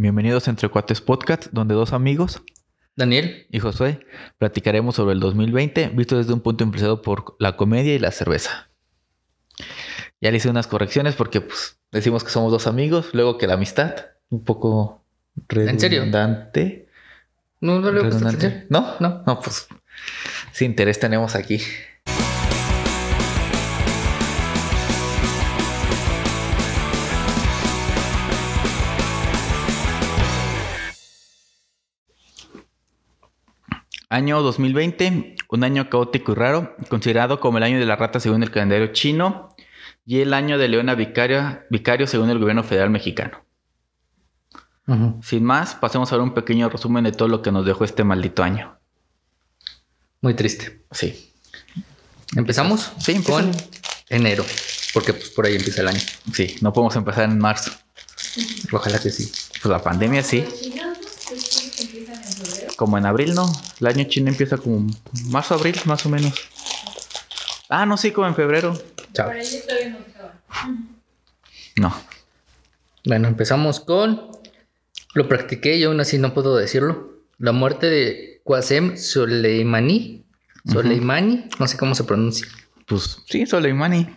[0.00, 2.40] Bienvenidos a Entre Cuates Podcast, donde dos amigos,
[2.94, 3.48] Daniel.
[3.50, 4.06] y Josué,
[4.38, 8.70] platicaremos sobre el 2020, visto desde un punto influenciado por la comedia y la cerveza.
[10.20, 13.54] Ya le hice unas correcciones porque pues, decimos que somos dos amigos, luego que la
[13.54, 13.96] amistad,
[14.30, 15.04] un poco
[15.50, 15.98] ¿En serio?
[15.98, 16.86] redundante.
[17.60, 18.30] No, no le gusta.
[18.68, 18.94] ¿No?
[19.00, 19.24] No.
[19.26, 19.66] No, pues
[20.52, 21.60] sin interés tenemos aquí.
[34.10, 38.42] Año 2020, un año caótico y raro, considerado como el año de la rata según
[38.42, 39.54] el calendario chino
[40.06, 43.44] y el año de Leona Vicario, Vicario según el gobierno federal mexicano.
[45.22, 48.04] Sin más, pasemos a ver un pequeño resumen de todo lo que nos dejó este
[48.04, 48.78] maldito año.
[50.22, 50.82] Muy triste.
[50.90, 51.30] Sí.
[52.34, 53.32] Empezamos Sí, empieza.
[53.42, 53.50] con
[54.08, 54.46] enero,
[54.94, 56.00] porque pues, por ahí empieza el año.
[56.32, 57.70] Sí, no podemos empezar en marzo.
[58.72, 59.30] Ojalá que sí.
[59.60, 60.40] Pues la pandemia sí.
[60.40, 60.94] Los chinos, ¿no?
[60.94, 62.67] Se supone que empiezan en febrero.
[62.78, 63.50] Como en abril, ¿no?
[63.80, 64.86] El año chino empieza como
[65.24, 66.32] marzo, abril, más o menos.
[67.68, 68.80] Ah, no, sí, como en febrero.
[69.12, 69.26] Chao.
[69.26, 69.98] Por ahí todavía
[71.74, 71.92] no.
[73.04, 74.30] Bueno, empezamos con.
[75.12, 77.14] Lo practiqué y aún así no puedo decirlo.
[77.38, 80.24] La muerte de Qasem Soleimani.
[80.70, 82.46] Soleimani, no sé cómo se pronuncia.
[82.86, 84.08] Pues sí, Soleimani.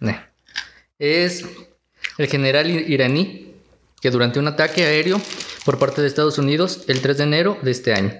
[0.00, 0.18] Eh.
[0.98, 1.44] Es
[2.16, 3.52] el general iraní
[4.00, 5.20] que durante un ataque aéreo
[5.68, 8.10] por parte de Estados Unidos el 3 de enero de este año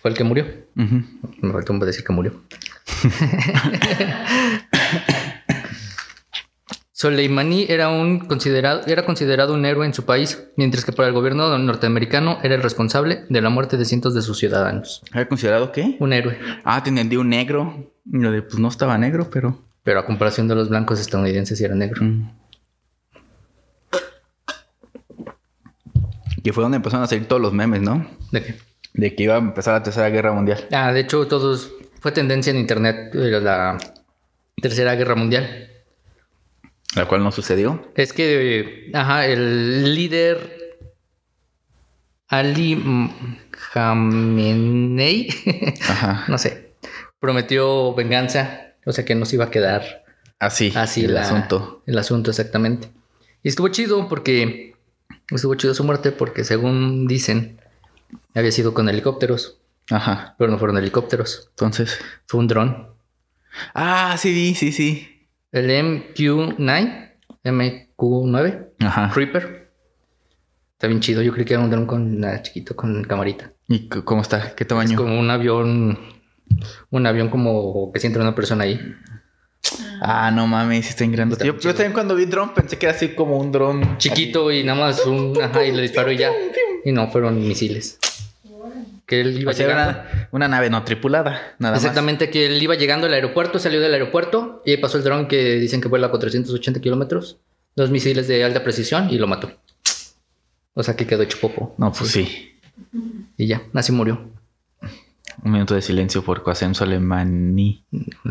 [0.00, 0.46] fue el que murió.
[0.74, 2.40] Me faltó decir que murió.
[6.92, 11.14] Soleimani era, un considerado, era considerado un héroe en su país, mientras que para el
[11.14, 15.02] gobierno norteamericano era el responsable de la muerte de cientos de sus ciudadanos.
[15.12, 15.98] ¿Había considerado qué?
[16.00, 17.92] Un héroe, Ah, te entendí un negro.
[18.06, 19.66] Lo de, pues no estaba negro, pero.
[19.82, 22.02] pero a comparación de los blancos estadounidenses sí era negro.
[22.02, 22.30] Mm.
[26.46, 28.06] Que fue donde empezaron a salir todos los memes, ¿no?
[28.30, 28.54] ¿De qué?
[28.94, 30.64] De que iba a empezar la tercera guerra mundial.
[30.70, 33.76] Ah, de hecho, todos fue tendencia en internet la
[34.62, 35.68] Tercera Guerra Mundial.
[36.94, 37.90] La cual no sucedió.
[37.96, 40.78] Es que, ajá, el líder
[42.28, 42.80] Ali
[43.72, 45.28] Khamenei,
[45.88, 46.26] Ajá.
[46.28, 46.74] no sé,
[47.18, 50.04] prometió venganza, o sea que no se iba a quedar
[50.38, 50.72] Así.
[50.76, 51.82] así el la- asunto.
[51.86, 52.88] El asunto, exactamente.
[53.42, 54.75] Y estuvo chido porque,
[55.30, 57.60] estuvo chido su muerte porque según dicen,
[58.34, 59.58] había sido con helicópteros,
[59.90, 60.34] Ajá.
[60.38, 61.98] pero no fueron helicópteros, Entonces.
[62.26, 62.88] fue un dron.
[63.74, 65.28] Ah, sí, sí, sí.
[65.52, 67.12] El MQ-9,
[67.44, 69.12] MQ-9, Ajá.
[69.14, 69.72] Reaper.
[70.72, 71.22] Está bien chido.
[71.22, 73.52] Yo creí que era un dron con nada chiquito, con camarita.
[73.68, 74.54] ¿Y cómo está?
[74.54, 74.96] ¿Qué Es tamaño?
[74.96, 75.98] como un avión.
[76.90, 78.78] Un avión como que siente una persona ahí.
[80.00, 81.36] Ah, no mames, sí está en grande.
[81.44, 84.78] Yo, también cuando vi dron pensé que era así como un dron Chiquito y nada
[84.80, 85.40] más un.
[85.40, 86.30] Ajá, y le disparó y ya.
[86.84, 87.98] Y no, fueron misiles.
[89.06, 90.00] Que él iba O sea, llegando.
[90.00, 93.92] una, una nave no tripulada, nada Exactamente, que él iba llegando al aeropuerto, salió del
[93.92, 97.38] aeropuerto y ahí pasó el dron que dicen que vuela a 480 kilómetros.
[97.76, 99.52] Dos misiles de alta precisión y lo mató.
[100.74, 101.74] O sea que quedó hecho popo.
[101.76, 101.78] más.
[101.78, 102.58] No, pues sí.
[103.36, 104.28] Y ya, así murió.
[105.42, 107.84] Un minuto de silencio por Qasem Soleimani.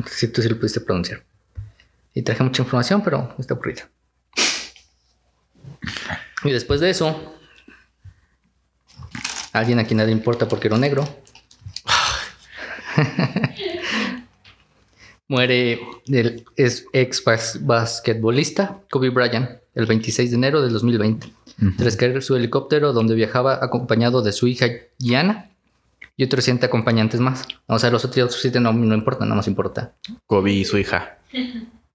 [0.09, 1.23] Si tú sí lo pudiste pronunciar.
[2.13, 3.89] Y traje mucha información, pero está aburrida.
[6.43, 7.35] Y después de eso,
[9.53, 11.03] alguien a quien nadie importa porque era un negro,
[15.27, 21.27] muere el ex bas- basquetbolista Kobe Bryant el 26 de enero del 2020,
[21.77, 24.67] tras caer su helicóptero donde viajaba acompañado de su hija
[24.99, 25.49] Gianna
[26.17, 27.45] y otros siete acompañantes más.
[27.67, 29.93] O sea, los otros siete no, no importan, nada más importa.
[30.25, 31.17] Kobe y su hija.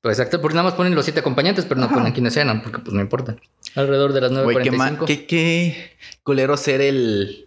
[0.03, 2.79] Pues exacto, porque nada más ponen los siete acompañantes, pero no ponen quiénes eran, porque
[2.79, 3.37] pues no importa.
[3.75, 5.05] Alrededor de las Güey, qué, ma- 9.45.
[5.07, 5.91] qué, qué
[6.23, 7.47] culero ser el...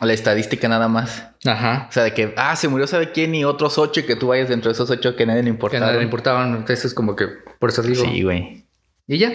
[0.00, 1.26] La estadística nada más.
[1.44, 1.86] Ajá.
[1.90, 4.28] O sea, de que, ah, se murió sabe quién y otros ocho y que tú
[4.28, 5.78] vayas dentro de esos ocho que nadie le Que importa.
[5.78, 6.64] nada le importaban.
[6.66, 7.26] Eso es como que,
[7.58, 8.02] por eso digo.
[8.02, 8.64] Sí, güey.
[9.06, 9.30] Y ya.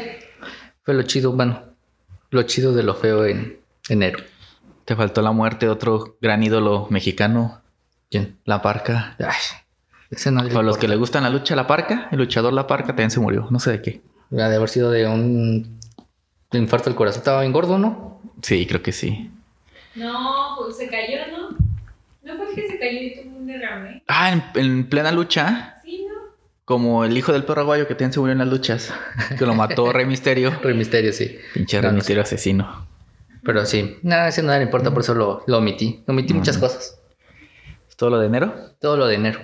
[0.82, 1.62] Fue lo chido, bueno.
[2.32, 3.60] Lo chido de lo feo en
[3.90, 4.18] enero.
[4.86, 7.62] Te faltó la muerte de otro gran ídolo mexicano,
[8.10, 8.38] ¿Quién?
[8.46, 9.16] La Parca.
[9.20, 9.34] Ay,
[10.12, 12.68] ese no le Para los que le gustan la lucha, La Parca, el luchador La
[12.68, 13.48] Parca también se murió.
[13.50, 14.02] No sé de qué.
[14.32, 15.80] Ha de haber sido de un
[16.52, 17.20] infarto del corazón.
[17.20, 18.22] Estaba bien gordo, ¿no?
[18.42, 19.32] Sí, creo que sí.
[19.96, 21.50] No, pues se cayó, ¿no?
[22.24, 24.04] ¿No fue que se cayó y tuvo un derrame?
[24.08, 26.14] Ah, en, en plena lucha, Sí, ¿no?
[26.66, 28.94] como el hijo del perro aguayo que también se murió en las luchas,
[29.38, 30.52] que lo mató Rey Misterio.
[30.62, 31.38] Rey Misterio, sí.
[31.54, 32.85] Pinche No, Rey no Misterio asesino.
[33.46, 33.98] Pero sí.
[34.02, 36.04] Nada, ese no le importa, por eso lo, lo omití.
[36.08, 37.00] Omití muchas cosas.
[37.88, 38.54] ¿Es todo lo de enero?
[38.80, 39.40] Todo lo de enero.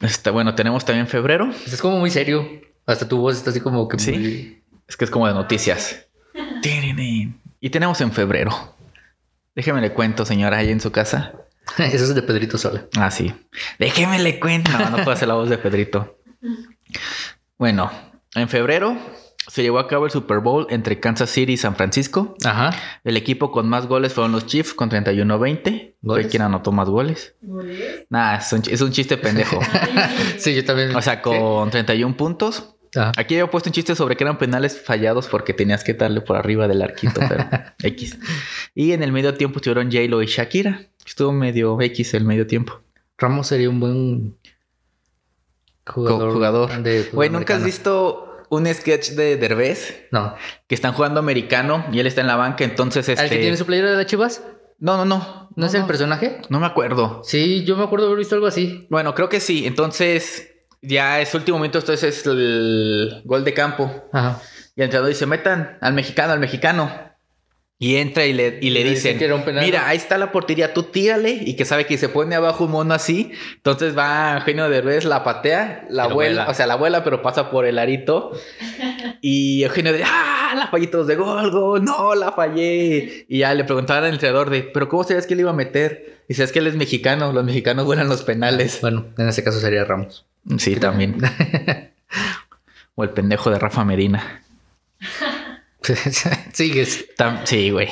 [0.00, 1.46] Está, bueno, tenemos también febrero.
[1.50, 2.48] Pues es como muy serio.
[2.86, 4.12] Hasta tu voz está así como que Sí.
[4.12, 4.62] muy...
[4.86, 6.06] Es que es como de noticias.
[7.60, 8.74] Y tenemos en febrero.
[9.54, 11.32] Déjeme le cuento, señora, ahí en su casa.
[11.78, 12.86] Eso es de Pedrito Sola.
[12.96, 13.34] Ah, sí.
[13.78, 14.70] Déjeme le cuento.
[14.72, 16.18] No, no puedo hacer la voz de Pedrito.
[17.56, 17.90] Bueno,
[18.34, 18.96] en febrero
[19.46, 22.36] se llevó a cabo el Super Bowl entre Kansas City y San Francisco.
[22.44, 22.70] Ajá.
[23.04, 25.62] El equipo con más goles fueron los Chiefs con 31-20.
[25.62, 26.26] Fue ¿Goles?
[26.28, 27.34] quien anotó más goles.
[27.42, 28.06] ¿Goles?
[28.10, 29.58] Nah, es un, es un chiste pendejo.
[30.38, 30.94] Sí, yo también.
[30.94, 32.74] O sea, con 31 puntos.
[32.94, 33.12] Ajá.
[33.16, 36.36] Aquí había puesto un chiste sobre que eran penales fallados porque tenías que darle por
[36.36, 37.48] arriba del arquito, pero
[37.82, 38.18] X.
[38.74, 40.80] Y en el medio tiempo estuvieron J-Lo y Shakira.
[41.04, 42.80] Estuvo medio X el medio tiempo.
[43.18, 44.36] Ramos sería un buen
[45.86, 46.32] jugador.
[46.32, 46.82] jugador.
[46.82, 48.23] de Güey, ¿nunca has visto
[48.56, 50.06] un sketch de Derbez?
[50.10, 50.34] No.
[50.66, 53.22] Que están jugando americano y él está en la banca, entonces este...
[53.22, 54.42] ¿Al que tiene su playera de las chivas?
[54.78, 55.50] No, no, no.
[55.56, 56.40] ¿No, es el personaje?
[56.48, 57.22] No me acuerdo.
[57.24, 58.86] Sí, yo me acuerdo haber visto algo así.
[58.90, 59.66] Bueno, creo que sí.
[59.66, 60.50] Entonces,
[60.82, 64.08] ya es último momento, entonces es el gol de campo.
[64.12, 64.40] Ajá.
[64.76, 66.90] Y el entrenador dice, metan al mexicano, al mexicano.
[67.84, 69.62] Y entra y le, y le Le dicen penal.
[69.62, 71.42] mira, ahí está la portería, tú tírale.
[71.44, 73.32] Y que sabe que se pone abajo un mono así.
[73.56, 76.50] Entonces va Eugenio Derbez, la patea, la Pero abuela, vuela.
[76.50, 78.32] o sea, la abuela, pero pasa por el arito.
[79.20, 83.26] Y Eugenio de, ah, la fallé todos de gol, gol, no, la fallé.
[83.28, 86.20] Y ya le preguntaban al entrenador de, pero ¿cómo sabías que le iba a meter?
[86.24, 88.80] Y dice, es que él es mexicano, los mexicanos vuelan los penales.
[88.80, 90.24] Bueno, en ese caso sería Ramos.
[90.56, 91.18] Sí, también.
[92.94, 94.42] o el pendejo de Rafa Medina.
[96.52, 97.08] Sigues.
[97.16, 97.88] Tam- sí, güey.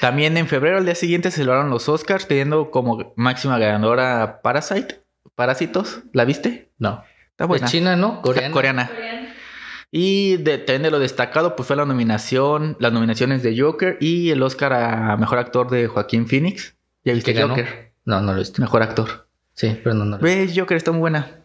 [0.00, 5.00] También en febrero, al día siguiente, se celebraron los Oscars, teniendo como máxima ganadora Parasite.
[5.34, 6.70] Parásitos, ¿la viste?
[6.78, 7.02] No.
[7.30, 7.66] Está buena.
[7.66, 8.20] Es China, ¿no?
[8.22, 8.90] Coreana.
[9.92, 14.30] Y de, también de lo destacado, pues fue la nominación, las nominaciones de Joker y
[14.30, 16.76] el Oscar a mejor actor de Joaquín Phoenix.
[17.04, 17.54] ¿Ya viste ¿Que ganó?
[17.54, 17.92] Joker?
[18.04, 18.60] No, no lo he visto.
[18.62, 19.28] Mejor actor.
[19.54, 20.22] Sí, pero no, no lo.
[20.22, 20.52] ¿Ves?
[20.54, 21.40] Joker está muy buena.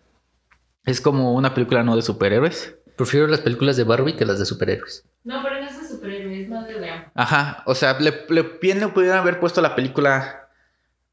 [0.85, 2.75] Es como una película no de superhéroes.
[2.97, 5.05] Prefiero las películas de Barbie que las de superhéroes.
[5.23, 7.11] No, pero no es de superhéroe, es más de drama.
[7.15, 10.41] Aja, o sea, le, le- bien le pudieran haber puesto la película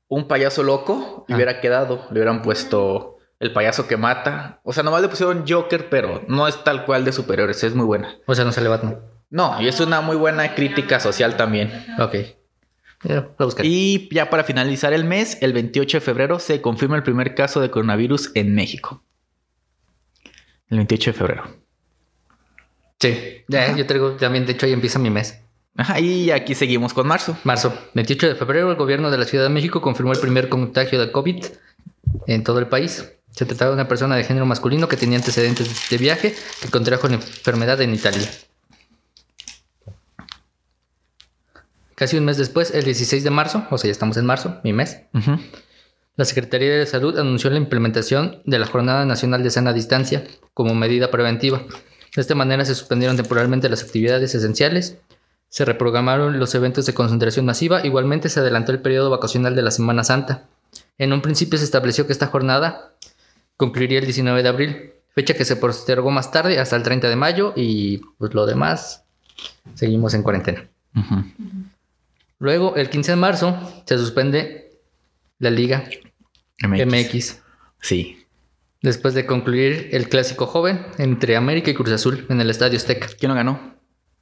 [0.08, 1.36] Un payaso loco y Ah.
[1.36, 2.06] hubiera quedado.
[2.10, 4.60] Le hubieran puesto El payaso que mata.
[4.62, 7.86] O sea, nomás le pusieron Joker, pero no es tal cual de superhéroes, es muy
[7.86, 8.16] buena.
[8.26, 8.98] O sea, no sale Batman.
[9.30, 11.72] No, y es una muy buena crítica social también.
[11.98, 12.14] Ok.
[13.64, 17.60] Y ya para finalizar el mes, el 28 de febrero se confirma el primer caso
[17.60, 19.02] de coronavirus en México.
[20.68, 21.42] El 28 de febrero.
[23.02, 23.42] Sí.
[23.48, 25.40] Ya, yo traigo también, de hecho, ahí empieza mi mes.
[25.76, 27.36] Ajá, y aquí seguimos con marzo.
[27.42, 31.00] Marzo, 28 de febrero, el gobierno de la Ciudad de México confirmó el primer contagio
[31.00, 31.44] de COVID
[32.28, 33.12] en todo el país.
[33.32, 37.08] Se trataba de una persona de género masculino que tenía antecedentes de viaje que contrajo
[37.08, 38.30] la enfermedad en Italia.
[41.96, 44.72] Casi un mes después, el 16 de marzo, o sea, ya estamos en marzo, mi
[44.72, 44.98] mes,
[46.14, 50.22] la Secretaría de Salud anunció la implementación de la Jornada Nacional de Sana Distancia
[50.54, 51.62] como medida preventiva.
[52.14, 54.98] De esta manera se suspendieron temporalmente las actividades esenciales,
[55.48, 59.70] se reprogramaron los eventos de concentración masiva, igualmente se adelantó el periodo vacacional de la
[59.70, 60.44] Semana Santa.
[60.98, 62.94] En un principio se estableció que esta jornada
[63.56, 67.16] concluiría el 19 de abril, fecha que se postergó más tarde hasta el 30 de
[67.16, 69.04] mayo y pues lo demás
[69.74, 70.68] seguimos en cuarentena.
[72.38, 74.80] Luego, el 15 de marzo, se suspende
[75.38, 75.84] la Liga
[76.62, 76.86] MX.
[76.86, 77.42] MX.
[77.80, 78.21] Sí.
[78.82, 83.06] Después de concluir el clásico joven entre América y Cruz Azul en el Estadio Azteca.
[83.16, 83.76] ¿Quién lo ganó?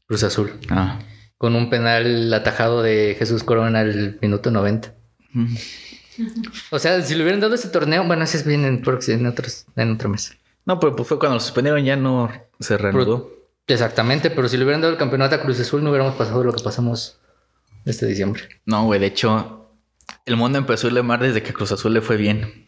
[0.07, 0.53] Cruz Azul.
[0.69, 0.99] Ah.
[1.39, 4.95] Con un penal atajado de Jesús Corona al minuto 90.
[5.33, 5.55] Mm.
[6.71, 9.67] O sea, si le hubieran dado ese torneo, bueno, ese es bien en, en, otros,
[9.77, 10.37] en otro mes.
[10.67, 13.33] No, pero pues fue cuando lo suspendieron, ya no se reanudó.
[13.67, 16.53] Exactamente, pero si le hubieran dado el campeonato a Cruz Azul, no hubiéramos pasado lo
[16.53, 17.19] que pasamos
[17.85, 18.43] este diciembre.
[18.67, 19.71] No, güey, de hecho,
[20.27, 22.67] el mundo empezó a irle mal desde que Cruz Azul le fue bien.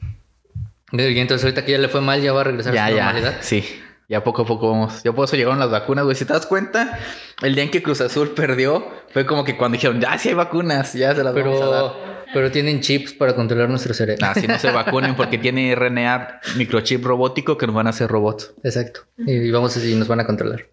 [0.93, 2.97] Y entonces, ahorita que ya le fue mal, ya va a regresar a Ya, su
[2.97, 3.05] ya.
[3.05, 3.37] normalidad.
[3.41, 3.65] Sí.
[4.09, 5.03] Ya poco a poco vamos.
[5.05, 6.15] Ya por eso llegaron las vacunas, güey.
[6.17, 6.99] Si te das cuenta,
[7.41, 10.35] el día en que Cruz Azul perdió, fue como que cuando dijeron, ya sí hay
[10.35, 11.93] vacunas, ya se las vamos a dar.
[11.93, 14.27] Pero, pero tienen chips para controlar nuestro cerebro.
[14.27, 18.09] Nah, si no se vacunen porque tiene RNA microchip robótico que nos van a hacer
[18.11, 18.53] robots.
[18.63, 19.07] Exacto.
[19.17, 20.67] Y vamos a y nos van a controlar.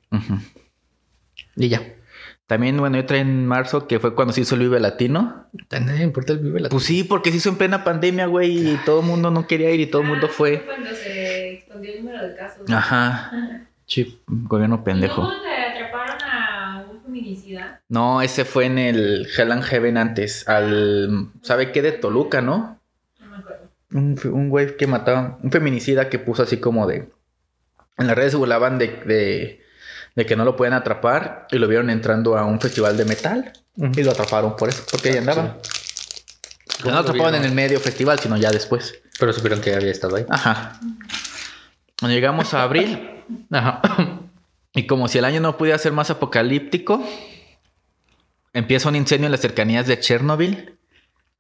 [1.56, 1.82] Y ya.
[2.50, 5.46] También, bueno, yo trae en marzo que fue cuando se hizo el Vive Latino.
[5.70, 8.26] A nadie le importa el vive la Pues sí, porque se hizo en plena pandemia,
[8.26, 10.64] güey, y todo el mundo no quería ir y todo el mundo Ah, fue.
[10.66, 12.68] Cuando se expandió el número de casos.
[12.72, 13.68] Ajá.
[13.86, 15.22] Chip, gobierno pendejo.
[15.22, 17.82] ¿Y no le atraparon a un feminicida?
[17.88, 20.50] No, ese fue en el Hell and Heaven antes.
[20.50, 21.28] Al.
[21.44, 21.84] ¿Sabe qué?
[21.84, 22.80] De Toluca, ¿no?
[23.20, 23.70] No me acuerdo.
[23.94, 25.38] Un, fe- un güey que mataba.
[25.44, 27.10] Un feminicida que puso así como de.
[28.00, 29.62] En las redes se burlaban de, de,
[30.16, 31.48] de que no lo pueden atrapar.
[31.52, 33.54] Y lo vieron entrando a un festival de metal.
[33.76, 35.58] Y lo atraparon por eso, porque ahí andaba.
[36.82, 39.02] Que no lo atrapaban en el medio festival, sino ya después.
[39.20, 40.26] Pero supieron que había estado ahí.
[40.30, 40.80] Ajá.
[42.00, 43.24] Cuando llegamos a abril.
[43.52, 43.82] Ajá.
[44.74, 47.04] Y como si el año no pudiera ser más apocalíptico,
[48.54, 50.78] empieza un incendio en las cercanías de Chernobyl,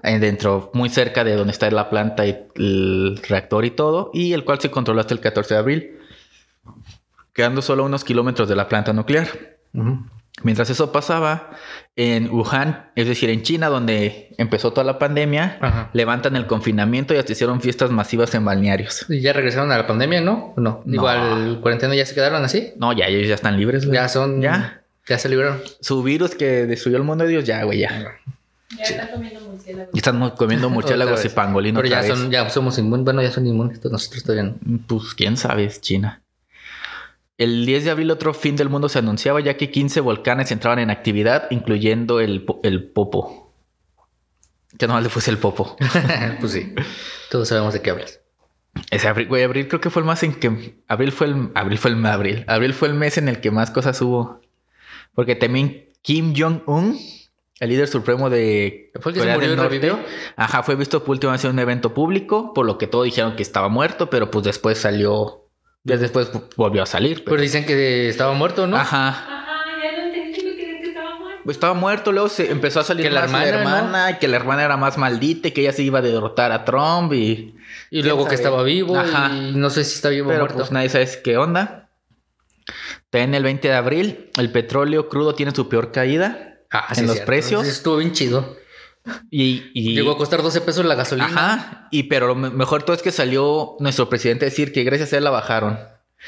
[0.01, 4.43] dentro, muy cerca de donde está la planta y el reactor y todo, y el
[4.45, 5.99] cual se controló hasta el 14 de abril,
[7.33, 9.27] quedando solo a unos kilómetros de la planta nuclear.
[10.41, 11.49] Mientras eso pasaba,
[11.97, 15.89] en Wuhan, es decir, en China, donde empezó toda la pandemia, Ajá.
[15.91, 19.05] levantan el confinamiento y hasta hicieron fiestas masivas en balnearios.
[19.09, 20.53] Y ya regresaron a la pandemia, ¿no?
[20.55, 20.81] ¿O No.
[20.85, 20.93] No.
[20.93, 22.71] Igual, cuarentena ya se quedaron así.
[22.77, 23.95] No, ya ellos ya están libres, güey.
[23.97, 24.41] Ya son.
[24.41, 24.81] Ya.
[25.07, 25.59] Ya se libraron.
[25.81, 28.15] Su virus que destruyó el mundo de Dios, ya, güey, ya.
[28.77, 29.89] Ya está comiendo murciélagos.
[29.93, 31.33] Y están comiendo murciélagos y vez.
[31.33, 32.07] pangolino Pero ya vez.
[32.07, 33.03] son, ya somos inmunes.
[33.03, 33.83] Bueno, ya son inmunes.
[33.83, 34.79] Nosotros todavía no.
[34.87, 36.21] Pues quién sabe, es China.
[37.39, 40.77] El 10 de abril otro fin del mundo se anunciaba ya que 15 volcanes entraban
[40.79, 43.53] en actividad, incluyendo el, el Popo.
[44.77, 45.77] Que nomás le puse el Popo.
[46.41, 46.75] pues sí.
[47.31, 48.19] Todos sabemos de qué hablas.
[48.91, 50.81] Ese abril, güey, abril creo que fue el más en que...
[50.89, 51.49] Abril fue el...
[51.55, 52.43] Abril fue el abril.
[52.45, 54.41] Abril fue el mes en el que más cosas hubo.
[55.15, 56.99] Porque también Kim Jong-un,
[57.61, 59.99] el líder supremo de ¿Fue el que se murió?
[60.35, 63.37] Ajá, fue visto por última vez en un evento público, por lo que todos dijeron
[63.37, 65.45] que estaba muerto, pero pues después salió...
[65.83, 67.19] Días después volvió a salir.
[67.19, 68.75] pero- Pero dicen que estaba muerto, ¿no?
[68.77, 69.09] Ajá.
[69.09, 69.45] Ajá,
[69.81, 71.41] ya no entendí que creían que estaba muerto.
[71.45, 74.15] Pues estaba muerto, luego se empezó a salir Que la más la hermana, hermana, y
[74.19, 77.13] que la hermana era más maldita, y que ella se iba a derrotar a Trump
[77.13, 77.55] y...
[77.91, 78.97] Y luego que estaba vivo.
[78.97, 79.31] Ajá.
[79.33, 80.57] Y no sé si está vivo o muerto.
[80.57, 81.89] pues nadie sabe qué onda.
[83.09, 86.57] También el 20 de abril, el petróleo crudo tiene su peor caída.
[86.71, 87.25] Ah, en los cierto.
[87.25, 87.67] precios.
[87.67, 88.55] Estuvo bien chido.
[89.31, 91.27] Y, y- Llegó a costar 12 pesos la gasolina.
[91.27, 91.87] Ajá.
[91.91, 95.13] Y pero lo me- mejor todo es que salió nuestro presidente a decir que gracias
[95.13, 95.79] a él la bajaron.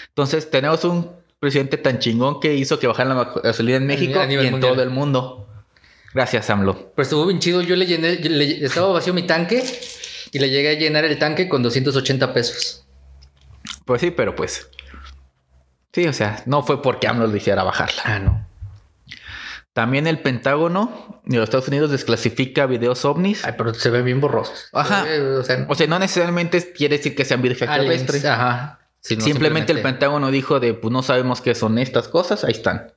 [0.09, 4.33] Entonces tenemos un presidente tan chingón que hizo que bajaran la gasolina en México y
[4.35, 4.73] en mundial.
[4.73, 5.47] todo el mundo.
[6.13, 6.91] Gracias, AMLO.
[6.95, 7.61] Pero estuvo bien chido.
[7.61, 9.63] Yo le llené, yo le- estaba vacío mi tanque
[10.31, 12.85] y le llegué a llenar el tanque con 280 pesos.
[13.85, 14.69] Pues sí, pero pues.
[15.93, 18.01] Sí, o sea, no fue porque AMLO lo hiciera bajarla.
[18.05, 18.47] Ah, no.
[19.73, 23.45] También el Pentágono de los Estados Unidos desclasifica videos ovnis.
[23.45, 24.69] Ay, pero se ven bien borrosos.
[24.73, 25.03] Ajá.
[25.03, 28.25] Se ve, o sea, O sea, no necesariamente quiere decir que sean videos aliens, extraterrestres.
[28.25, 28.79] Ajá.
[28.99, 32.93] Simplemente, el Pentágono dijo de, pues no sabemos qué son estas cosas, ahí están.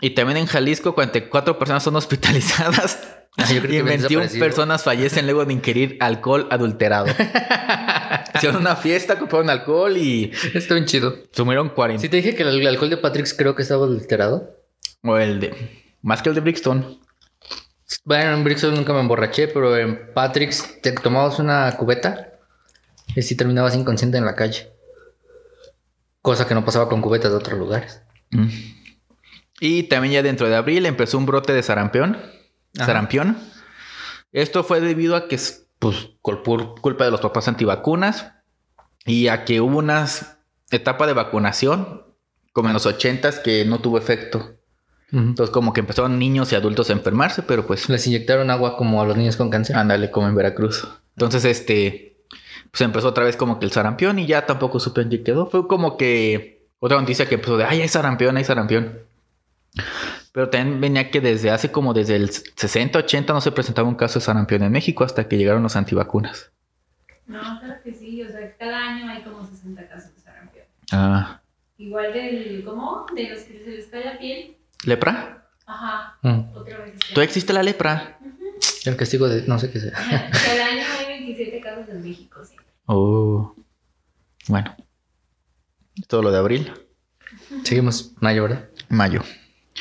[0.00, 3.00] Y también en Jalisco, 44 personas son hospitalizadas
[3.36, 4.44] Ah, yo creo y que habían 21 desaparecido.
[4.44, 7.06] personas fallecen luego de ingerir alcohol adulterado.
[8.34, 11.14] Hicieron una fiesta, compraron alcohol y Está bien chido.
[11.30, 12.00] sumieron 40.
[12.02, 14.57] Sí te dije que el alcohol de Patrick creo que estaba adulterado.
[15.02, 15.84] O el de...
[16.02, 17.00] Más que el de Brixton.
[18.04, 22.38] Bueno, en Brixton nunca me emborraché, pero en Patrick's te tomabas una cubeta
[23.14, 24.72] y sí terminabas inconsciente en la calle.
[26.22, 28.02] Cosa que no pasaba con cubetas de otros lugares.
[28.30, 28.48] Mm.
[29.60, 32.16] Y también ya dentro de abril empezó un brote de sarampión.
[32.76, 32.86] Ajá.
[32.86, 33.38] Sarampión.
[34.32, 38.32] Esto fue debido a que, es, pues, culpa de los papás antivacunas
[39.06, 40.06] y a que hubo una
[40.70, 42.04] etapa de vacunación,
[42.52, 44.57] como en los ochentas, que no tuvo efecto.
[45.10, 49.00] Entonces, como que empezaron niños y adultos a enfermarse, pero pues, Les inyectaron agua como
[49.00, 49.76] a los niños con cáncer.
[49.76, 50.86] ándale, como en Veracruz.
[51.16, 52.18] Entonces, este,
[52.70, 55.46] pues empezó otra vez como que el sarampión y ya tampoco supe en qué quedó.
[55.46, 58.98] Fue como que otra noticia que empezó de, ay, hay sarampión, hay sarampión.
[60.32, 63.94] Pero también venía que desde hace como desde el 60, 80 no se presentaba un
[63.94, 66.52] caso de sarampión en México hasta que llegaron los antivacunas.
[67.26, 68.22] No, claro que sí.
[68.22, 70.64] O sea, cada año hay como 60 casos de sarampión.
[70.92, 71.40] Ah,
[71.78, 73.06] Igual del, ¿cómo?
[73.14, 74.56] De los que se les cae la piel.
[74.84, 75.48] ¿Lepra?
[75.66, 76.18] Ajá.
[76.22, 76.54] Mm.
[76.56, 76.98] Otra vez.
[77.10, 78.18] ¿Todavía existe la lepra?
[78.84, 79.92] El castigo de no sé qué sea.
[79.92, 82.56] Cada año hay 27 casos en México, sí.
[82.86, 83.54] Oh.
[84.48, 84.74] Bueno.
[86.06, 86.72] Todo lo de abril.
[87.64, 88.68] Seguimos mayo, ¿verdad?
[88.88, 89.22] Mayo.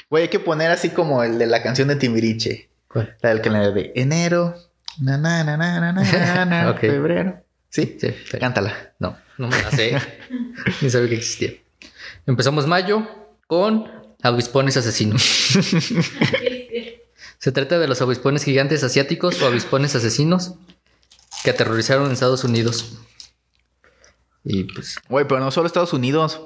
[0.09, 2.69] Güey, hay que poner así como el de la canción de Timbiriche.
[2.87, 3.15] ¿Cuál?
[3.21, 4.55] La del que la de enero,
[4.99, 6.79] na, na, na, na, na, na, na, Ok.
[6.79, 7.43] febrero.
[7.69, 7.97] ¿Sí?
[7.99, 8.13] Sí.
[8.29, 8.37] sí.
[8.39, 8.93] Cántala.
[8.99, 9.97] No, no me la sé.
[10.81, 11.51] Ni sabía que existía.
[12.25, 13.07] Empezamos mayo
[13.47, 13.89] con
[14.23, 15.21] avispones asesinos.
[17.39, 20.53] Se trata de los avispones gigantes asiáticos o avispones asesinos
[21.43, 22.97] que aterrorizaron en Estados Unidos.
[24.43, 26.41] Y pues, Güey, pero no solo Estados Unidos.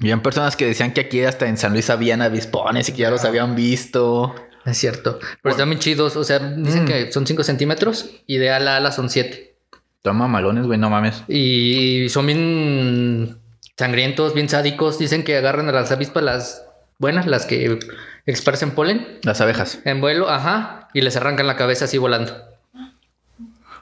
[0.00, 3.10] Habían personas que decían que aquí hasta en San Luis habían avispones y que ya
[3.10, 4.34] los habían visto.
[4.64, 5.20] es cierto.
[5.42, 6.16] Pero están bien chidos.
[6.16, 6.86] O sea, dicen Mm.
[6.86, 9.56] que son 5 centímetros y de ala a ala son 7.
[10.02, 11.22] Toma malones, güey, no mames.
[11.28, 13.38] Y son bien
[13.78, 14.98] sangrientos, bien sádicos.
[14.98, 16.66] Dicen que agarran a las avispas, las
[17.02, 17.78] buenas, las que
[18.24, 19.80] esparcen polen Las abejas.
[19.84, 22.34] en vuelo, ajá, y les arrancan la cabeza así volando.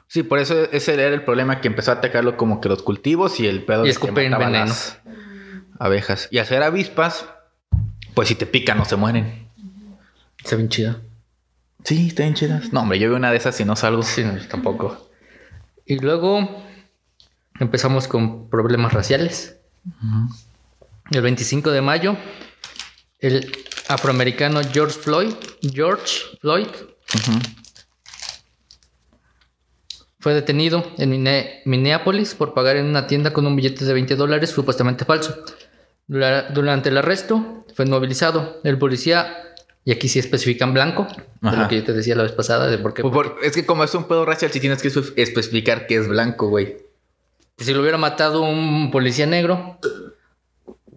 [0.07, 3.39] Sí, por eso ese era el problema que empezó a atacarlo como que los cultivos
[3.39, 4.49] y el pedo Y escupen veneno.
[4.65, 4.99] las
[5.79, 6.27] abejas.
[6.31, 7.25] Y hacer avispas,
[8.13, 9.47] pues si te pican no se mueren.
[10.43, 10.99] Está bien chido.
[11.85, 12.73] Sí, están bien chidas.
[12.73, 14.03] No, hombre, yo veo una de esas y no salgo.
[14.03, 15.09] Sí, no, tampoco.
[15.85, 16.61] Y luego
[17.59, 19.57] empezamos con problemas raciales.
[21.11, 22.17] El 25 de mayo,
[23.21, 23.51] el
[23.87, 26.67] afroamericano George Floyd, George Floyd,
[30.19, 34.15] fue detenido en Minne- Minneapolis por pagar en una tienda con un billete de 20
[34.15, 35.35] dólares supuestamente falso.
[36.07, 38.59] Dura- Durante el arresto fue inmovilizado.
[38.63, 39.35] El policía,
[39.83, 41.07] y aquí sí especifican blanco,
[41.41, 43.01] de lo que yo te decía la vez pasada, de por qué.
[43.01, 45.95] Pues por- es que como es un pedo racial, si tienes que espe- especificar que
[45.95, 46.77] es blanco, güey.
[47.57, 49.79] Si lo hubiera matado un policía negro,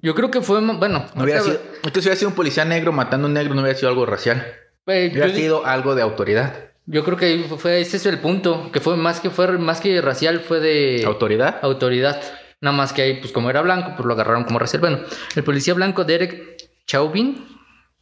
[0.05, 2.65] yo creo que fue, bueno, No hubiera sido, es que si hubiera sido un policía
[2.65, 4.47] negro matando a un negro, no hubiera sido algo racial.
[4.87, 6.71] eh, yo Hubiera sido algo de autoridad.
[6.87, 10.01] Yo creo que fue ese es el punto, que fue más que fue más que
[10.03, 11.59] racial fue de ¿Autoridad?
[11.63, 12.21] autoridad.
[12.61, 14.81] Nada más que ahí pues como era blanco, pues lo agarraron como racial.
[14.81, 14.99] Bueno,
[15.35, 16.57] el policía blanco Derek
[16.87, 17.43] Chauvin,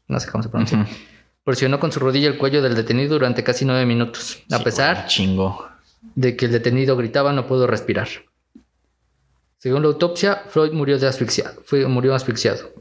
[0.08, 0.90] no sé cómo se pronuncia, Ujú.
[1.44, 4.42] presionó con su rodilla el cuello del detenido durante casi nueve minutos.
[4.50, 5.68] A Sí, pesar Chingo.
[6.16, 8.08] de que el detenido gritaba no puedo respirar.
[9.62, 12.72] Según la autopsia, Floyd murió de asfixia, fue, murió asfixiado.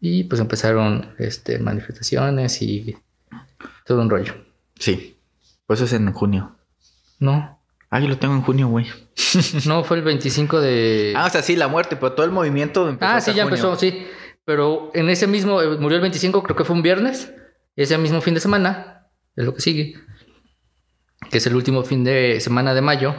[0.00, 2.96] Y pues empezaron este, manifestaciones y
[3.84, 4.32] todo un rollo.
[4.78, 5.18] Sí.
[5.66, 6.56] Pues eso es en junio.
[7.18, 8.86] No, Ah, yo lo tengo en junio, güey.
[9.66, 11.12] no, fue el 25 de...
[11.14, 13.56] Ah, o sea, sí, la muerte, pero todo el movimiento empezó Ah, sí, ya junio.
[13.56, 14.06] empezó, sí.
[14.46, 17.34] Pero en ese mismo, eh, murió el 25, creo que fue un viernes.
[17.76, 19.94] Ese mismo fin de semana, es lo que sigue,
[21.30, 23.14] que es el último fin de semana de mayo,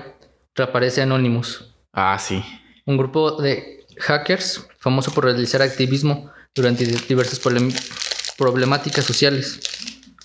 [0.56, 2.44] reaparece Anonymous, Ah, sí.
[2.86, 7.40] un grupo de hackers famoso por realizar activismo durante diversas
[8.38, 9.60] problemáticas sociales.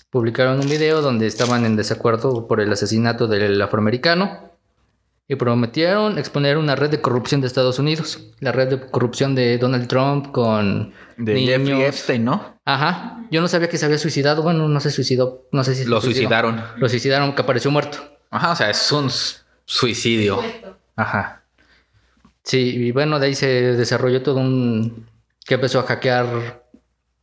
[0.09, 4.51] Publicaron un video donde estaban en desacuerdo por el asesinato del afroamericano
[5.27, 9.57] y prometieron exponer una red de corrupción de Estados Unidos, la red de corrupción de
[9.57, 11.49] Donald Trump con De niños.
[11.59, 12.57] Jeffrey Epstein, ¿no?
[12.63, 15.83] Ajá, yo no sabía que se había suicidado, bueno, no se suicidó, no sé si
[15.83, 16.21] se Lo suicidó.
[16.21, 16.63] suicidaron.
[16.77, 17.97] Lo suicidaron, que apareció muerto.
[18.29, 19.09] Ajá, o sea, es un
[19.65, 20.41] suicidio.
[20.95, 21.43] Ajá.
[22.47, 25.05] Sí, y bueno, de ahí se desarrolló todo un...
[25.45, 26.63] que empezó a hackear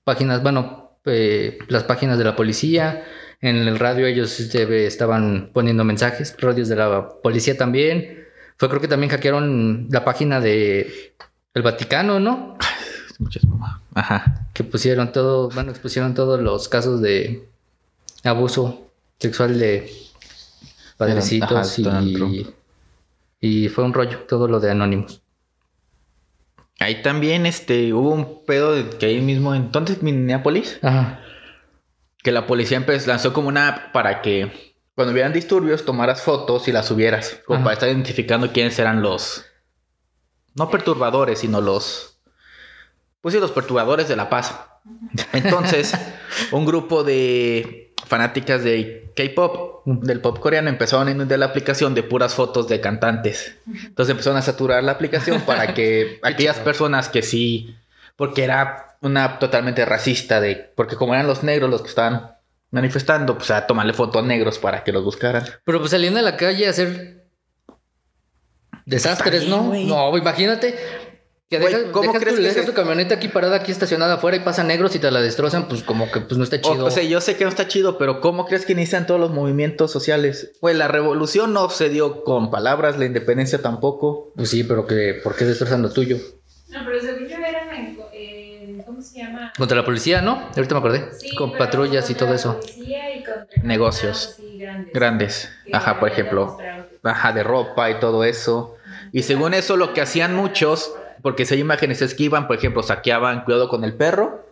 [0.04, 3.06] páginas, bueno, eh, las páginas de la policía.
[3.40, 8.26] En el radio ellos estaban poniendo mensajes, radios de la policía también.
[8.58, 11.14] Fue creo que también hackearon la página de
[11.54, 12.58] el Vaticano, ¿no?
[13.18, 13.80] Muchas mamás.
[13.94, 14.46] Ajá.
[14.52, 17.48] Que pusieron todo, bueno, expusieron todos los casos de
[18.24, 19.90] abuso sexual de
[20.98, 22.46] padrecitos Ajá, y.
[23.44, 25.20] y fue un rollo todo lo de Anonymous.
[26.80, 31.20] Ahí también este, hubo un pedo de que ahí mismo, entonces, Minneapolis, Ajá.
[32.22, 36.68] que la policía empezó, lanzó como una app para que cuando hubieran disturbios tomaras fotos
[36.68, 37.64] y las subieras, como Ajá.
[37.64, 39.44] para estar identificando quiénes eran los,
[40.54, 42.18] no perturbadores, sino los,
[43.20, 44.58] pues sí, los perturbadores de la paz.
[45.34, 45.94] Entonces,
[46.50, 52.02] un grupo de fanáticas de K-pop, del pop coreano, empezaron a inundar la aplicación de
[52.02, 53.56] puras fotos de cantantes.
[53.66, 57.74] Entonces empezaron a saturar la aplicación para que aquellas personas que sí,
[58.16, 62.32] porque era una app totalmente racista, de, porque como eran los negros los que estaban
[62.70, 65.44] manifestando, pues a tomarle fotos a negros para que los buscaran.
[65.64, 67.24] Pero pues salían a la calle a hacer
[68.84, 69.72] desastres, ¿no?
[69.72, 70.74] No, imagínate.
[71.50, 73.70] Que Güey, dejas, ¿cómo dejas crees tu, que dejas se- tu camioneta aquí parada, aquí
[73.70, 76.56] estacionada afuera y pasan negros y te la destrozan, pues como que pues no está
[76.56, 76.86] O, chido.
[76.86, 79.30] o sea, yo sé que no está chido, pero ¿cómo crees que inician todos los
[79.30, 80.52] movimientos sociales?
[80.60, 84.32] Pues la revolución no se dio con palabras, la independencia tampoco.
[84.36, 86.16] Pues sí, pero que ¿por qué destrozan lo tuyo?
[86.70, 89.52] No, pero según yo eran en, en- ¿cómo se llama?
[89.56, 90.48] Contra la policía, ¿no?
[90.56, 91.04] Ahorita me acordé.
[91.18, 92.58] Sí, Con patrullas y todo la eso.
[92.58, 94.30] policía y contra Negocios.
[94.32, 94.92] así grandes.
[94.94, 95.48] Grandes.
[95.72, 96.56] Ajá, por ejemplo.
[97.02, 98.76] Ajá, de ropa y todo eso.
[99.12, 102.56] Y según eso, lo que hacían muchos, porque si hay imágenes es que iban, por
[102.56, 104.44] ejemplo, saqueaban cuidado con el perro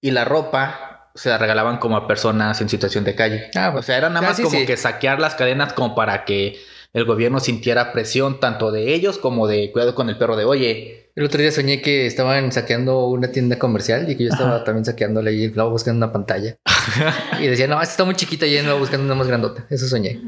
[0.00, 3.50] y la ropa se la regalaban como a personas en situación de calle.
[3.54, 4.66] Ah, O sea, era nada ah, más como sí.
[4.66, 6.58] que saquear las cadenas como para que
[6.92, 11.10] el gobierno sintiera presión tanto de ellos como de cuidado con el perro de, oye,
[11.14, 14.86] El otro día soñé que estaban saqueando una tienda comercial y que yo estaba también
[14.86, 16.56] saqueándole y estaba buscando una pantalla.
[17.40, 19.66] y decía, no, esta está muy chiquita y ando buscando una más grandota.
[19.68, 20.20] Eso soñé.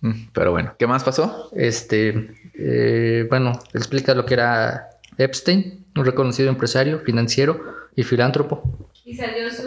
[0.00, 1.48] Mm, pero bueno, ¿qué más pasó?
[1.54, 4.88] Este, eh, bueno, explica lo que era
[5.18, 7.60] Epstein, un reconocido empresario, financiero
[7.94, 8.90] y filántropo.
[9.04, 9.62] Y salió su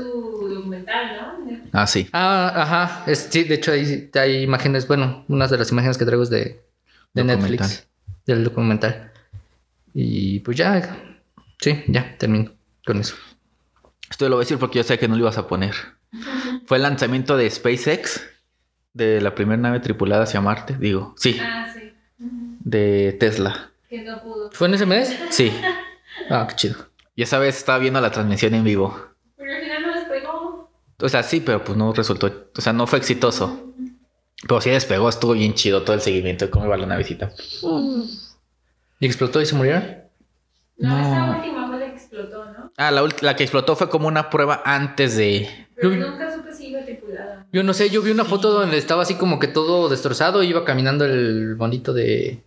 [0.49, 1.59] documental, ¿no?
[1.71, 2.07] Ah, sí.
[2.13, 3.03] Ah, ajá.
[3.11, 6.29] Es- sí, de hecho hay, hay imágenes, bueno, unas de las imágenes que traigo es
[6.29, 6.61] de,
[7.13, 7.23] de.
[7.23, 7.87] Netflix,
[8.25, 9.11] del documental.
[9.93, 10.97] Y pues ya,
[11.59, 12.51] sí, ya termino
[12.85, 13.15] con eso.
[14.09, 15.73] Esto lo voy a decir porque yo sé que no lo ibas a poner.
[16.65, 18.21] Fue el lanzamiento de SpaceX,
[18.93, 21.93] de la primera nave tripulada hacia Marte, digo, sí, Ah, sí.
[22.59, 23.71] De Tesla.
[23.89, 24.51] Que no pudo.
[24.51, 25.15] ¿Fue en ese mes?
[25.31, 25.51] Sí.
[26.29, 26.75] Ah, qué chido.
[27.15, 28.99] Y esa vez estaba viendo la transmisión en vivo.
[29.37, 30.71] Pero al final no despegó.
[30.99, 33.73] O sea, sí, pero pues no resultó, o sea, no fue exitoso.
[34.47, 37.31] Pero sí despegó, estuvo bien chido todo el seguimiento de cómo iba la navecita.
[38.99, 39.85] ¿Y explotó y se murieron?
[40.77, 40.99] No, No.
[40.99, 42.71] esta última fue la que explotó, ¿no?
[42.75, 45.67] Ah, la, la que explotó fue como una prueba antes de...
[45.75, 47.45] Pero Yo- nunca supe si iba tripulada.
[47.53, 50.47] Yo no sé, yo vi una foto donde estaba así como que todo destrozado y
[50.49, 52.43] iba caminando el bonito de.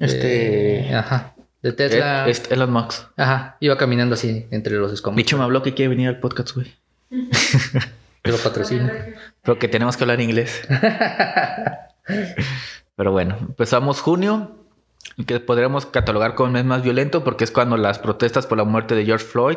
[0.00, 0.94] Este...
[0.94, 1.34] ajá.
[1.62, 2.26] De Tesla.
[2.26, 3.02] eh, este, Elon Musk.
[3.16, 3.56] Ajá.
[3.60, 5.24] Iba caminando así entre los escombros.
[5.24, 6.74] Dicho me habló que quiere venir al podcast, güey.
[8.22, 8.92] Que lo patrocina.
[9.42, 10.60] Pero que tenemos que hablar inglés.
[12.96, 14.58] Pero bueno, empezamos junio,
[15.26, 18.64] que podríamos catalogar como el mes más violento porque es cuando las protestas por la
[18.64, 19.56] muerte de George Floyd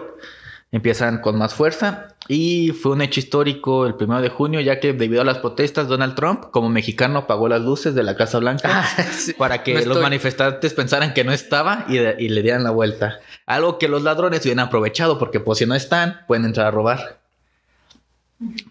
[0.74, 2.10] empiezan con más fuerza.
[2.28, 5.88] Y fue un hecho histórico el primero de junio, ya que debido a las protestas,
[5.88, 8.70] Donald Trump, como mexicano, apagó las luces de la Casa Blanca.
[8.74, 9.34] Ah, sí.
[9.34, 13.20] Para que No los manifestantes pensaran que no estaba y, y le dieran la vuelta.
[13.46, 17.20] Algo que los ladrones hubieran aprovechado porque pues si no están, pueden entrar a robar.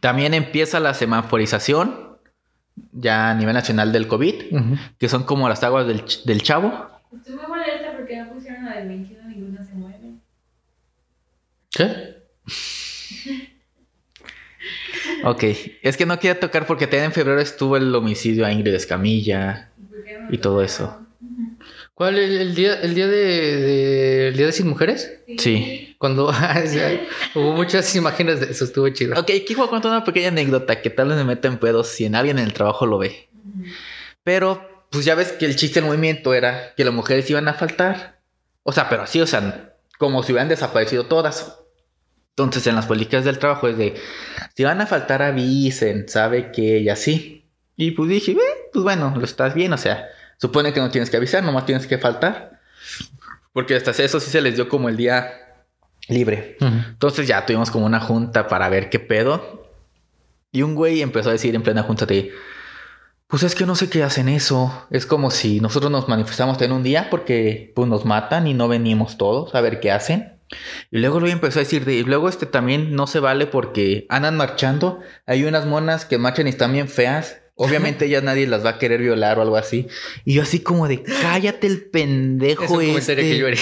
[0.00, 2.12] También empieza la semaforización
[2.92, 4.76] ya a nivel nacional del COVID, Ujú.
[4.98, 6.86] que son como las aguas del, del chavo.
[7.14, 9.64] Estoy muy molesta porque no pusieron la del 21, ninguna.
[11.72, 12.22] ¿Qué?
[15.24, 15.44] Ok,
[15.82, 19.70] es que no quería tocar porque también en febrero estuvo el homicidio a Ingrid Escamilla.
[19.90, 20.98] ¿Por qué no Y todo eso.
[21.94, 22.18] ¿Cuál?
[22.18, 25.20] ¿El, el día, el día de, de- el día de sin mujeres?
[25.38, 25.94] Sí.
[25.98, 26.32] Cuando
[27.35, 29.18] hubo muchas imágenes de eso, estuvo chido.
[29.18, 31.88] Ok, aquí voy a contar una pequeña anécdota que tal vez me meta en pedos
[31.88, 33.28] si en alguien en el trabajo lo ve.
[34.24, 37.54] Pero, pues ya ves que el chiste del movimiento era que las mujeres iban a
[37.54, 38.20] faltar.
[38.64, 41.58] O sea, pero así, o sea, como si hubieran desaparecido todas.
[42.36, 43.94] Entonces, en las políticas del trabajo es de,
[44.56, 47.50] si van a faltar, avisen, sabe que y así.
[47.76, 48.36] Y pues dije, "Eh,
[48.72, 50.06] pues bueno, lo estás bien, o sea,
[50.38, 52.60] supone que no tienes que avisar, nomás tienes que faltar.
[53.52, 55.30] Porque hasta eso sí se les dio como el día
[56.08, 56.56] libre.
[56.60, 59.68] Entonces ya tuvimos como una junta para ver qué pedo.
[60.50, 62.32] Y un güey empezó a decir en plena junta de,
[63.26, 64.86] pues es que no sé qué hacen eso.
[64.90, 68.68] Es como si nosotros nos manifestamos en un día porque pues nos matan y no
[68.68, 70.31] venimos todos a ver qué hacen.
[70.90, 74.06] Y luego lo empezó a decir de, y luego este también no se vale porque
[74.08, 75.00] andan marchando.
[75.26, 77.38] Hay unas monas que marchan y están bien feas.
[77.54, 79.88] Obviamente ya nadie las va a querer violar o algo así.
[80.24, 83.32] Y yo así como de, cállate el pendejo Es un comentario este".
[83.32, 83.60] que yo haría.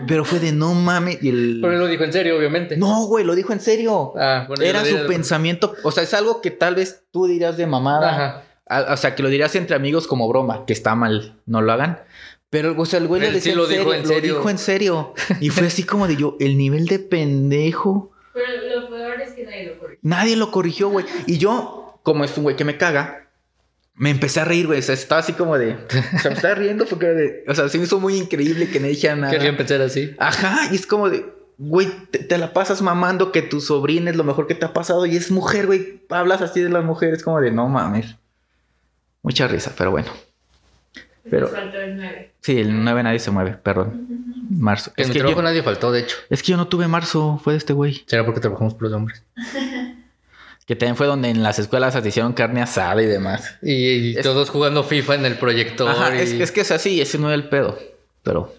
[0.06, 1.22] Pero fue de, no mames.
[1.22, 1.58] Y el...
[1.60, 2.76] Pero él lo dijo en serio, obviamente.
[2.76, 4.14] No, güey, lo dijo en serio.
[4.16, 5.74] Ah, bueno, Era su pensamiento.
[5.82, 8.10] O sea, es algo que tal vez tú dirías de mamada.
[8.10, 8.44] Ajá.
[8.92, 12.00] O sea, que lo dirías entre amigos como broma, que está mal, no lo hagan.
[12.50, 14.34] Pero, o sea, el güey lo sí lo en dijo serio, en lo serio.
[14.36, 15.14] dijo en serio.
[15.40, 18.10] Y fue así como de yo, el nivel de pendejo.
[18.34, 19.98] Pero lo peor es que nadie lo corrigió.
[20.02, 21.06] Nadie lo corrigió, güey.
[21.26, 23.28] Y yo, como es un güey que me caga,
[23.94, 24.80] me empecé a reír, güey.
[24.80, 25.74] O sea, estaba así como de.
[25.74, 28.68] O sea, me estaba riendo porque, era de- o sea, se me hizo muy increíble
[28.68, 29.32] que no dijeran nada.
[29.32, 30.14] Quería empezar así.
[30.18, 31.26] Ajá, y es como de,
[31.58, 34.72] güey, te, te la pasas mamando que tu sobrina es lo mejor que te ha
[34.72, 36.02] pasado y es mujer, güey.
[36.08, 38.16] Hablas así de las mujeres, como de, no mames.
[39.22, 40.08] Mucha risa, pero bueno.
[41.28, 42.32] Pero- Pero faltó el 9.
[42.40, 44.06] Sí, el 9 nadie se mueve, perdón.
[44.50, 44.92] Marzo.
[44.96, 46.16] En Es mi que, yo, trabajo nadie faltó, de hecho.
[46.30, 48.02] es que yo no tuve marzo, fue de este güey.
[48.06, 49.22] Será porque trabajamos por los hombres.
[50.66, 53.58] Que también fue donde en las escuelas se hicieron carne asada y demás.
[53.60, 55.88] Y, y Es- todos jugando FIFA en el proyector.
[55.90, 56.20] Ajá, y...
[56.20, 57.76] es, es que es así, ese no era el pedo.
[58.22, 58.54] Pero.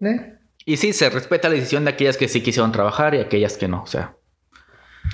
[0.00, 0.34] ¿Eh?
[0.64, 3.66] Y sí, se respeta la decisión de aquellas que sí quisieron trabajar y aquellas que
[3.66, 4.14] no, o sea.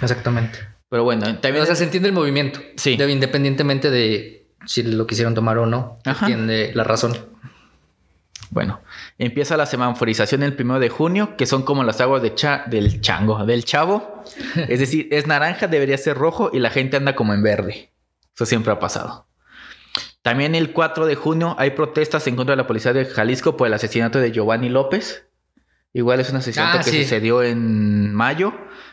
[0.03, 0.59] Exactamente.
[0.91, 1.63] Pero bueno, también.
[1.63, 2.61] O sea, se entiende el movimiento.
[2.77, 2.97] Sí.
[2.99, 5.99] De- independientemente de si lo quisieron tomar o no.
[6.05, 6.27] Ajá.
[6.27, 7.17] Entiende la razón.
[8.51, 8.81] Bueno,
[9.19, 13.01] empieza la semaforización el primero de junio, que son como las aguas de cha- del
[13.03, 14.23] chango, del chavo.
[14.69, 17.93] Es decir, es naranja, debería ser rojo y la gente anda como en verde.
[18.35, 19.27] Eso siempre ha pasado.
[20.23, 23.67] También el 4 de junio hay protestas en contra de la policía de Jalisco por
[23.67, 25.27] el asesinato de Giovanni López.
[25.93, 27.03] Igual es un asesinato Ah, que sí.
[27.03, 28.53] sucedió en mayo.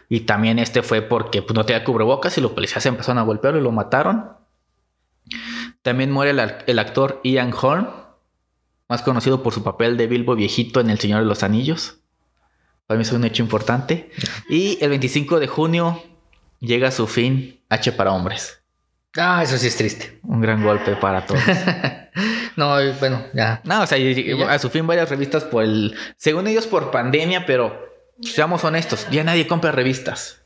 [0.09, 3.59] Y también este fue porque pues, no tenía cubrebocas y los policías empezaron a golpearlo
[3.59, 4.31] y lo mataron.
[5.85, 7.87] También muere el, actor Ian Horn,
[8.89, 11.99] más conocido por su papel de Bilbo viejito en El Señor de los Anillos.
[12.87, 14.09] Para mí es un hecho importante.
[14.49, 16.01] Y el 25 de junio
[16.59, 18.63] llega a su fin H para hombres.
[19.15, 20.19] Ah, eso sí es triste.
[20.23, 21.43] Un gran golpe para todos.
[22.55, 23.61] no, bueno, ya.
[23.63, 24.51] No, o sea, ya?
[24.51, 25.95] a su fin varias revistas por el...
[26.17, 27.79] Según ellos por pandemia, pero
[28.23, 30.44] seamos honestos, ya nadie compra revistas.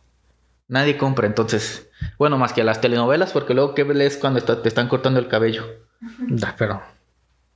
[0.70, 1.90] Nadie compra, entonces...
[2.18, 5.28] Bueno, más que las telenovelas, porque luego ¿qué lees cuando está- te están cortando el
[5.28, 5.66] cabello?
[6.30, 6.82] Da, pero.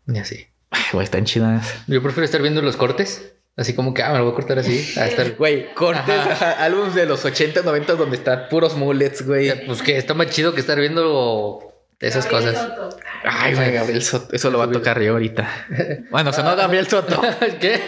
[0.06, 0.47] Ya sí.
[0.69, 1.73] Ay, güey, están chidas.
[1.88, 3.36] Yo prefiero estar viendo los cortes.
[3.56, 4.99] Así como que, ah, me lo voy a cortar así.
[4.99, 5.36] A estar.
[5.38, 9.65] Güey, cortes, ajá, álbumes de los 80, 90 donde están puros mullets, güey.
[9.67, 12.67] Pues que está más chido que estar viendo esas Gabriel cosas.
[12.76, 12.97] Soto.
[13.23, 14.36] Ay, güey, Gabriel Soto.
[14.36, 15.47] Eso lo va a tocar yo ahorita.
[16.10, 17.21] Bueno, o sea, no Gabriel Soto.
[17.60, 17.80] ¿Qué?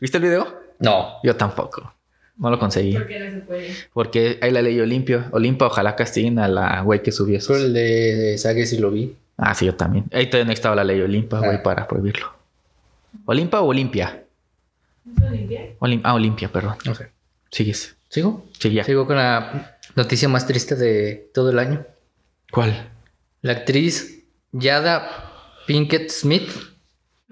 [0.00, 0.60] ¿Viste el video?
[0.78, 1.14] No.
[1.24, 1.94] Yo tampoco.
[2.38, 2.94] No lo conseguí.
[2.94, 3.70] ¿Por qué no se puede?
[3.92, 5.28] Porque hay la ley Olimpia.
[5.32, 7.52] Olimpa, ojalá castiguen a la güey que subió eso.
[7.52, 9.14] Pero el de Sage sí lo vi.
[9.36, 10.04] Ah, sí, yo también.
[10.12, 11.62] Ahí todavía no estaba la ley Olimpa, güey, Ah.
[11.62, 12.32] para prohibirlo.
[13.26, 14.22] ¿Olimpa o Olimpia?
[15.04, 15.60] ¿No se limpia?
[15.80, 16.76] Olim- ah, Olimpia, perdón.
[16.96, 17.10] Sé.
[17.50, 17.96] Sigues.
[18.08, 18.46] ¿Sigo?
[18.58, 18.84] Sí, ya.
[18.84, 21.84] Sigo con la noticia más triste de todo el año.
[22.50, 22.88] ¿Cuál?
[23.42, 25.08] La actriz Yada
[25.66, 26.48] Pinkett Smith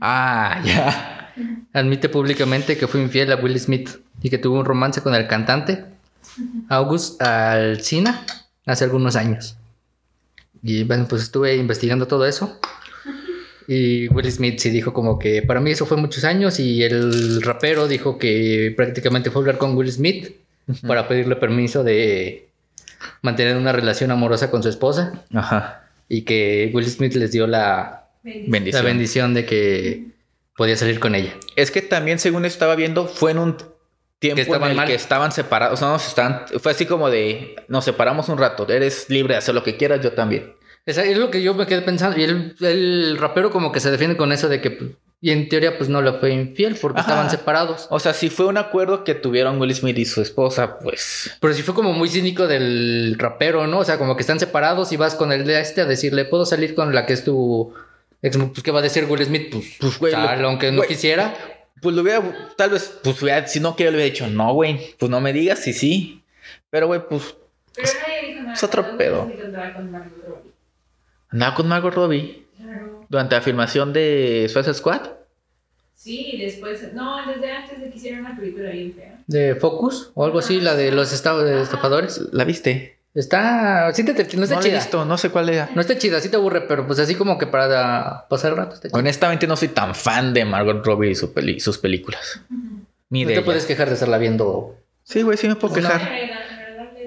[0.01, 1.33] Ah, ya.
[1.73, 3.91] admite públicamente que fue infiel a Will Smith
[4.23, 5.85] y que tuvo un romance con el cantante
[6.69, 8.25] August Alsina
[8.67, 9.57] hace algunos años.
[10.63, 12.59] Y bueno, pues estuve investigando todo eso.
[13.67, 17.41] Y Will Smith sí dijo como que para mí eso fue muchos años y el
[17.41, 20.35] rapero dijo que prácticamente fue a hablar con Will Smith
[20.87, 22.49] para pedirle permiso de
[23.23, 25.89] mantener una relación amorosa con su esposa Ajá.
[26.09, 28.51] y que Will Smith les dio la, Bendición.
[28.51, 28.85] Bendición.
[28.85, 30.07] la bendición de que
[30.57, 31.35] podía salir con ella.
[31.57, 33.57] Es que también, según estaba viendo, fue en un
[34.21, 34.87] tiempo Que estaban en el mal.
[34.87, 35.81] que estaban separados.
[35.81, 38.69] No, se estaban, fue así como de, nos separamos un rato.
[38.69, 40.55] Eres libre de hacer lo que quieras, yo también.
[40.87, 42.19] Esa es lo que yo me quedé pensando.
[42.19, 44.91] Y el, el rapero como que se defiende con eso de que, pues,
[45.23, 47.11] y en teoría, pues no le fue infiel porque Ajá.
[47.11, 47.87] estaban separados.
[47.91, 51.31] O sea, si fue un acuerdo que tuvieron Will Smith y su esposa, pues...
[51.41, 53.81] Pero sí fue como muy cínico del rapero, ¿no?
[53.81, 56.47] O sea, como que están separados y vas con el de este a decirle, ¿puedo
[56.47, 57.75] salir con la que es tu?
[58.23, 59.49] Pues, ¿qué va a decir Will Smith?
[59.53, 60.89] Pues, Pues, güey, lo- aunque no güey.
[60.89, 61.35] quisiera.
[61.81, 62.23] Pues lo hubiera,
[62.57, 65.33] tal vez, pues hubiera- si no quería, le hubiera dicho, no, güey, pues no me
[65.33, 66.23] digas si sí.
[66.71, 67.35] Pero, güey, pues
[67.75, 67.89] Pero
[68.43, 68.53] nada.
[68.55, 69.31] Es otro pedo.
[71.31, 73.07] andaba con Margot Robbie Claro.
[73.09, 75.03] durante la filmación de Suicide Squad.
[75.95, 76.93] Sí, después.
[76.95, 79.23] No, desde antes de que hicieran una película bien fea.
[79.27, 82.21] De Focus o algo así, la de los esta- de estafadores.
[82.33, 82.99] ¿La viste?
[83.15, 83.93] Está.
[83.93, 84.75] Sí te, te- no está no chida.
[84.79, 85.69] visto, no sé cuál era.
[85.75, 88.75] No está chida, sí te aburre, pero pues así como que para pasar el rato
[88.75, 88.99] está chida.
[88.99, 92.41] Honestamente no soy tan fan de Margot Robbie y su peli- sus películas.
[93.09, 93.45] Ni No de te ella.
[93.45, 94.77] puedes quejar de estarla viendo.
[95.03, 95.91] Sí, güey, sí me puedo Pues no.
[95.91, 96.13] quejar.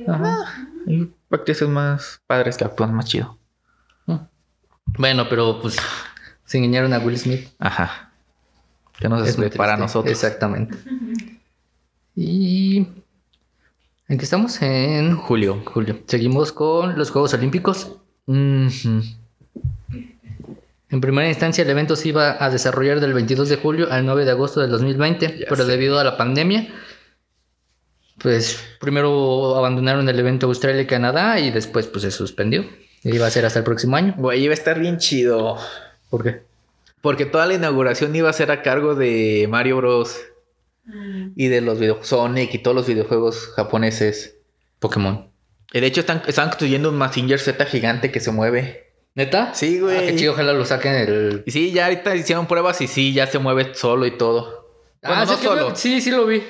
[0.10, 0.68] Ajá.
[0.88, 3.38] Hay actrices más padres que actúan más chido.
[4.98, 5.78] Bueno, pero pues
[6.44, 7.48] se engañaron a Will Smith.
[7.60, 8.12] Ajá.
[9.00, 10.12] Que nos Es para nosotros.
[10.12, 10.78] Exactamente.
[12.16, 12.88] Y.
[14.10, 14.62] ¿En qué estamos?
[14.62, 15.62] En Julio.
[15.66, 16.00] julio.
[16.08, 17.98] Seguimos con los Juegos Olímpicos.
[18.28, 19.02] En
[21.02, 24.32] primera instancia, el evento se iba a desarrollar del 22 de julio al 9 de
[24.32, 25.72] agosto del 2020, Ya pero sé.
[25.72, 26.68] debido a la pandemia,
[28.20, 32.66] pues primero abandonaron el evento Australia y Canadá y después pues se suspendió.
[33.04, 34.14] Iba a ser hasta el próximo año.
[34.18, 35.58] Güey, iba a estar bien chido.
[36.10, 36.42] ¿Por qué?
[37.02, 40.16] Porque toda la inauguración iba a ser a cargo de Mario Bros.
[40.86, 41.32] Mm.
[41.36, 44.38] y de los videojuegos Sonic y todos los videojuegos japoneses.
[44.80, 45.30] Pokémon.
[45.72, 48.92] Y de hecho están, están construyendo un Mazinger Z gigante que se mueve.
[49.16, 49.54] ¿Neta?
[49.54, 49.98] Sí, güey.
[49.98, 51.44] Ah, qué chido, ojalá lo saquen el...
[51.46, 54.70] Y sí, ya ahorita hicieron pruebas y sí, ya se mueve solo y todo.
[55.02, 55.70] Bueno, ah, no sí, que solo.
[55.70, 56.42] lo- sí, sí lo vi.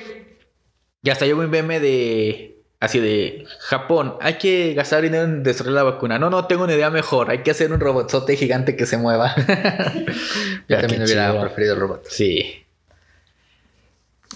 [1.02, 2.50] Y hasta llegó un meme de.
[2.80, 6.18] Así de Japón, hay que gastar dinero en desarrollar la vacuna.
[6.18, 7.30] No, no, tengo una idea mejor.
[7.30, 9.34] Hay que hacer un robotzote gigante que se mueva.
[9.36, 9.44] Yo
[10.68, 11.40] Ya, también qué hubiera chido.
[11.42, 12.04] preferido el robot.
[12.08, 12.63] Sí.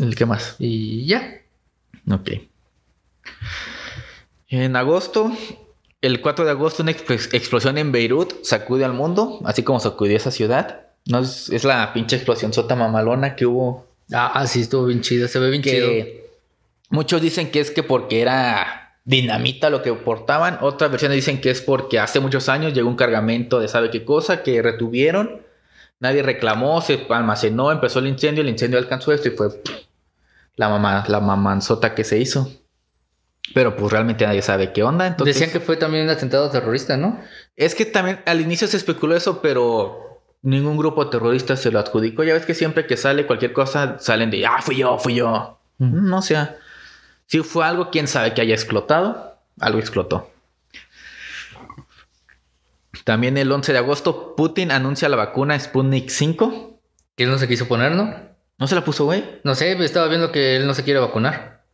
[0.00, 0.56] ¿El qué más?
[0.58, 1.40] Y ya.
[2.10, 2.30] Ok.
[4.48, 5.30] En agosto,
[6.00, 10.16] el 4 de agosto, una exp- explosión en Beirut sacude al mundo, así como sacudió
[10.16, 10.86] esa ciudad.
[11.06, 13.86] No es, es la pinche explosión sota mamalona que hubo.
[14.12, 15.28] Ah, ah, sí, estuvo bien chido.
[15.28, 15.88] Se ve bien chido.
[15.88, 16.30] Que
[16.90, 20.58] muchos dicen que es que porque era dinamita lo que portaban.
[20.62, 24.04] Otras versiones dicen que es porque hace muchos años llegó un cargamento de sabe qué
[24.04, 25.42] cosa que retuvieron.
[26.00, 29.48] Nadie reclamó, se almacenó, empezó el incendio, el incendio alcanzó esto y fue
[30.58, 32.50] la mamá, la mamanzota que se hizo.
[33.54, 35.06] Pero pues realmente nadie sabe qué onda.
[35.06, 37.18] Entonces, Decían que fue también un atentado terrorista, ¿no?
[37.56, 42.24] es que también al inicio se especuló eso, pero ningún grupo terrorista se lo adjudicó.
[42.24, 45.58] Ya ves que siempre que sale cualquier cosa, salen de, ah, fui yo, fui yo.
[45.78, 46.08] Mm.
[46.08, 46.56] No o sea,
[47.26, 49.38] si fue algo, quién sabe que haya explotado.
[49.60, 50.30] Algo explotó.
[53.04, 56.80] También el 11 de agosto, Putin anuncia la vacuna Sputnik 5.
[57.16, 58.27] Que él no se quiso poner, ¿no?
[58.58, 59.24] ¿No se la puso, güey?
[59.44, 61.64] No sé, estaba viendo que él no se quiere vacunar.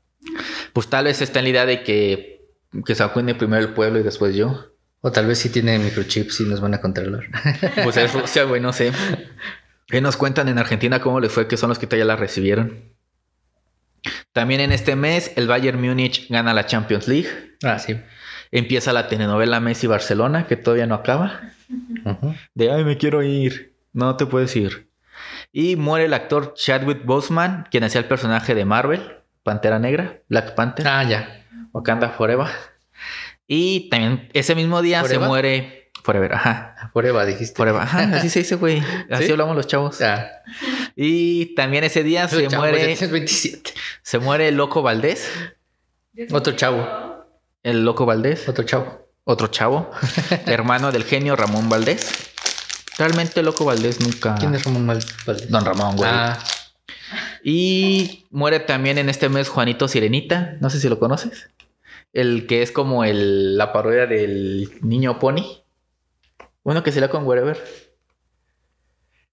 [0.72, 2.46] Pues tal vez está en la idea de que,
[2.84, 4.70] que se vacune primero el pueblo y después yo.
[5.00, 7.24] O tal vez sí tiene microchips y nos van a controlar.
[7.84, 8.92] Pues es Rusia, güey, no sé.
[9.86, 12.94] ¿Qué nos cuentan en Argentina cómo les fue que son los que ya la recibieron?
[14.32, 17.28] También en este mes el Bayern Múnich gana la Champions League.
[17.62, 17.96] ah, sí.
[18.50, 21.40] Empieza la telenovela Messi Barcelona, que todavía no acaba.
[22.54, 23.74] De ay, me quiero ir.
[23.92, 24.88] No te puedes ir.
[25.56, 30.56] Y muere el actor Chadwick Boseman, quien hacía el personaje de Marvel, Pantera Negra, Black
[30.56, 31.46] Panther, Ah, ya.
[31.72, 32.48] Wakanda Forever.
[33.46, 35.20] Y también ese mismo día ¿Forever?
[35.22, 36.90] se muere Forever, ajá.
[36.92, 37.54] Prueba, dijiste.
[37.56, 38.82] Forever, ajá, así se dice, güey.
[39.10, 39.30] Así ¿Sí?
[39.30, 40.02] hablamos los chavos.
[40.02, 40.28] Ah,
[40.96, 43.70] Y también ese día se chavo, muere, ya tienes 27.
[44.02, 45.30] se muere el Loco Valdés.
[46.32, 47.24] Otro chavo.
[47.62, 49.08] El Loco Valdés, Otro chavo.
[49.22, 49.90] otro chavo,
[50.46, 52.33] hermano del genio Ramón Valdés.
[52.98, 54.36] Realmente el Loco Valdés nunca.
[54.36, 55.50] ¿Quién es Ramón Valdés?
[55.50, 56.08] Don Ramón, güey.
[56.12, 56.38] Ah,
[57.42, 60.56] Y muere también en este mes Juanito Sirenita.
[60.60, 61.50] No sé si lo conoces.
[62.12, 65.42] El que es como el, la parodia del niño pony.
[66.62, 67.58] Uno que se la con Wherever.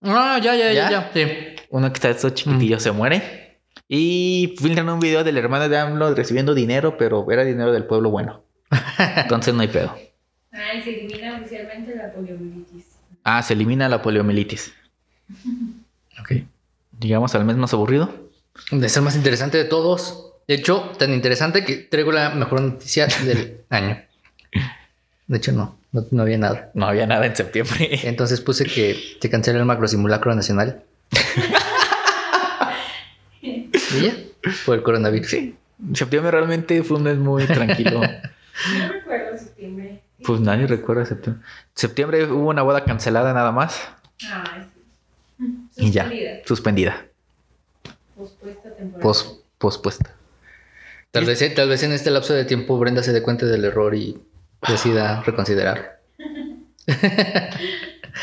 [0.01, 0.91] Ah, ya, ya, ya, ¿Ya?
[0.91, 1.11] ya.
[1.13, 1.55] Sí.
[1.69, 3.59] Uno que está todo chiquitillo se muere.
[3.87, 8.09] Y filtran un video del hermano de AMLO recibiendo dinero, pero era dinero del pueblo
[8.09, 8.43] bueno.
[9.17, 9.95] Entonces no hay pedo.
[10.51, 12.90] Ah, y se elimina oficialmente la poliomielitis.
[13.23, 14.73] Ah, se elimina la poliomielitis.
[16.19, 16.31] Ok.
[16.99, 18.13] Llegamos al mes más aburrido.
[18.71, 20.33] Es el más interesante de todos.
[20.47, 24.01] De hecho, tan interesante que traigo la mejor noticia del año.
[25.27, 26.71] De hecho, no, no, no había nada.
[26.73, 27.99] No había nada en septiembre.
[28.03, 30.83] Entonces puse que se cancela el macrosimulacro nacional.
[33.41, 33.69] y
[34.01, 34.13] ya,
[34.65, 35.29] por el coronavirus.
[35.29, 35.55] Sí.
[35.93, 38.01] Septiembre realmente fue un mes muy tranquilo.
[38.71, 38.91] No.
[40.25, 41.43] Pues nadie recuerda septiembre.
[41.75, 43.81] Septiembre hubo una boda cancelada nada más
[44.25, 44.65] Ah,
[45.39, 45.45] sí.
[45.77, 46.41] y ya, Suspendida.
[46.45, 47.05] suspendida,
[48.15, 49.01] Pospuesta temporada.
[49.01, 50.13] pos, pospuesta.
[51.11, 53.95] Tal vez, tal vez en este lapso de tiempo Brenda se dé cuenta del error
[53.95, 54.21] y
[54.67, 55.99] decida reconsiderar.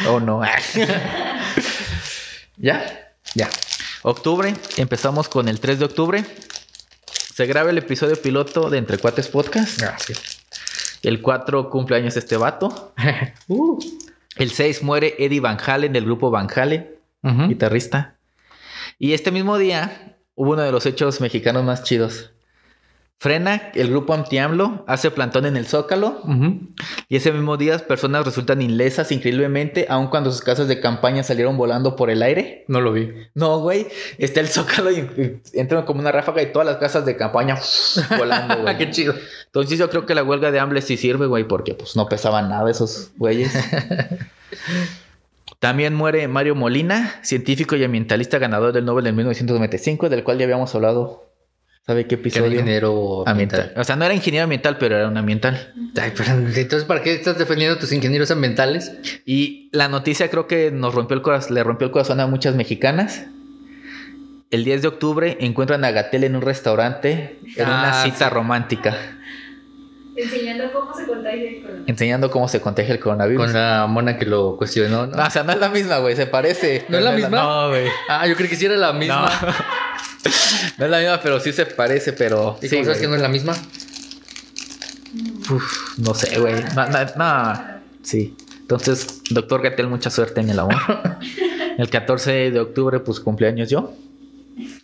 [0.08, 0.42] Oh no.
[2.56, 3.12] ¿Ya?
[3.34, 3.48] Ya.
[4.02, 6.24] Octubre, empezamos con el 3 de octubre.
[7.34, 9.82] Se graba el episodio piloto de Entre Cuates Podcast.
[9.82, 10.12] Ah, sí.
[11.02, 12.92] El 4 cumpleaños este vato.
[13.48, 13.78] Uh.
[14.36, 16.88] El 6 muere Eddie Van Halen del grupo Van Halen,
[17.48, 18.16] guitarrista.
[18.98, 22.30] Y este mismo día hubo uno de los hechos mexicanos más chidos.
[23.20, 26.22] Frena, el grupo anti-AMLO, hace plantón en el Zócalo.
[27.08, 31.56] Y ese mismo día personas resultan ilesas increíblemente, aun cuando sus casas de campaña salieron
[31.56, 32.64] volando por el aire.
[32.68, 33.12] No lo vi.
[33.34, 37.04] No, güey, está el Zócalo y, y entra como una ráfaga y todas las casas
[37.04, 37.58] de campaña
[38.18, 38.74] volando, güey.
[38.78, 39.14] Qué chido.
[39.46, 42.48] Entonces yo creo que la huelga de hambre sí sirve, güey, porque pues no pesaban
[42.48, 43.52] nada esos güeyes.
[45.58, 50.44] También muere Mario Molina, científico y ambientalista ganador del Nobel en 1995, del cual ya
[50.44, 51.27] habíamos hablado.
[51.88, 52.52] ¿Sabe qué Que era episodio?
[52.60, 53.60] ingeniero ambiental.
[53.60, 53.80] ambiental.
[53.80, 55.72] O sea, no era ingeniero ambiental, pero era un ambiental.
[55.98, 58.92] Ay, pero entonces, ¿para qué estás defendiendo a tus ingenieros ambientales?
[59.24, 62.54] Y la noticia creo que nos rompió el corazón, le rompió el corazón a muchas
[62.56, 63.24] mexicanas.
[64.50, 68.34] El 10 de octubre encuentran a Gatel en un restaurante en una Ah, cita sí.
[68.34, 68.94] romántica,
[70.18, 71.88] Enseñando cómo se contagia el coronavirus.
[71.88, 73.44] enseñando cómo se contagia el coronavirus.
[73.44, 75.16] Con la mona que lo cuestionó, ¿no?
[75.16, 76.84] No, o sea, no es la misma, güey, se parece.
[76.88, 77.40] ¿No es la misma?
[77.40, 77.86] No, güey.
[78.08, 79.30] Ah, yo creí que sí era la misma.
[80.78, 82.58] No es la misma, pero sí se parece, pero.
[82.60, 83.54] ¿Y sí, cómo sabes que no es la misma?
[85.50, 86.54] Uf, no sé, güey.
[86.74, 87.80] No, no.
[88.02, 88.36] Sí.
[88.60, 90.76] Entonces, doctor Gatel, mucha suerte en el amor.
[91.78, 93.92] El 14 de octubre, pues cumpleaños yo.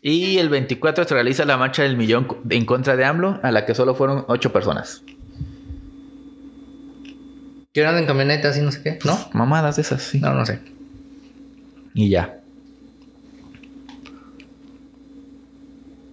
[0.00, 3.66] Y el 24 se realiza la marcha del millón en contra de AMLO, a la
[3.66, 5.02] que solo fueron ocho personas.
[7.80, 9.18] Andan en camionetas y no sé qué, ¿no?
[9.32, 10.20] Mamadas de esas, sí.
[10.20, 10.60] No, no sé.
[11.94, 12.40] Y ya.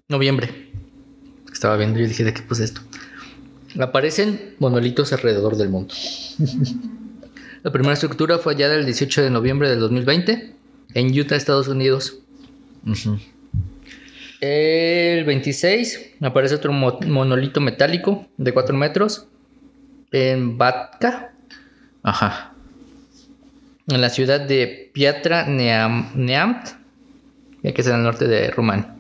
[0.10, 0.50] Noviembre.
[1.52, 2.82] Estaba viendo y dije, ¿de qué puse esto?
[3.80, 5.94] Aparecen monolitos alrededor del mundo.
[7.64, 10.56] La primera estructura fue hallada el 18 de noviembre del 2020
[10.96, 12.18] en Utah, Estados Unidos.
[14.42, 19.28] El 26 aparece otro mo- monolito metálico de 4 metros
[20.12, 21.31] en Batka,
[22.04, 22.54] Ajá.
[23.88, 26.68] en la ciudad de Piatra Neam- Neamt,
[27.64, 28.96] ya que es en el norte de Rumania.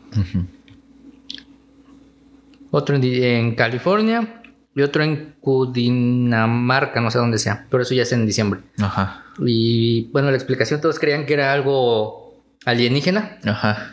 [2.72, 4.42] Otro en California
[4.76, 8.62] y otro en Cundinamarca, no sé dónde sea, pero eso ya es en diciembre.
[8.80, 9.24] Ajá.
[9.40, 13.92] Y bueno, la explicación todos creían que era algo alienígena Ajá.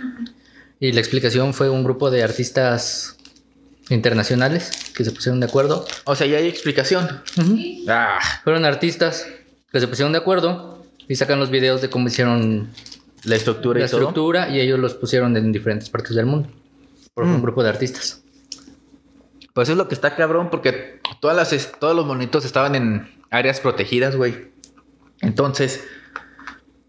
[0.79, 3.18] y la explicación fue un grupo de artistas
[3.91, 5.87] internacionales que se pusieron de acuerdo.
[6.05, 7.23] O sea, ya hay explicación.
[7.89, 8.19] Ah.
[8.45, 9.27] Fueron artistas
[9.73, 12.69] que se pusieron de acuerdo y sacan los videos de cómo hicieron
[13.25, 14.01] La estructura la y todo.
[14.01, 16.49] estructura y ellos los pusieron en diferentes partes del mundo.
[17.15, 17.43] Por un Mm.
[17.43, 18.23] grupo de artistas.
[19.55, 23.59] Pues es lo que está cabrón, porque todas las, todos los monitos estaban en áreas
[23.59, 24.49] protegidas, güey.
[25.21, 25.83] Entonces,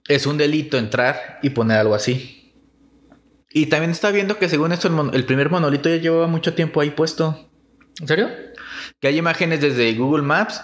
[0.08, 2.39] es un delito entrar y poner algo así.
[3.52, 6.54] Y también está viendo que según esto, el, mon- el primer monolito ya llevaba mucho
[6.54, 7.50] tiempo ahí puesto.
[8.00, 8.30] ¿En serio?
[9.00, 10.62] Que hay imágenes desde Google Maps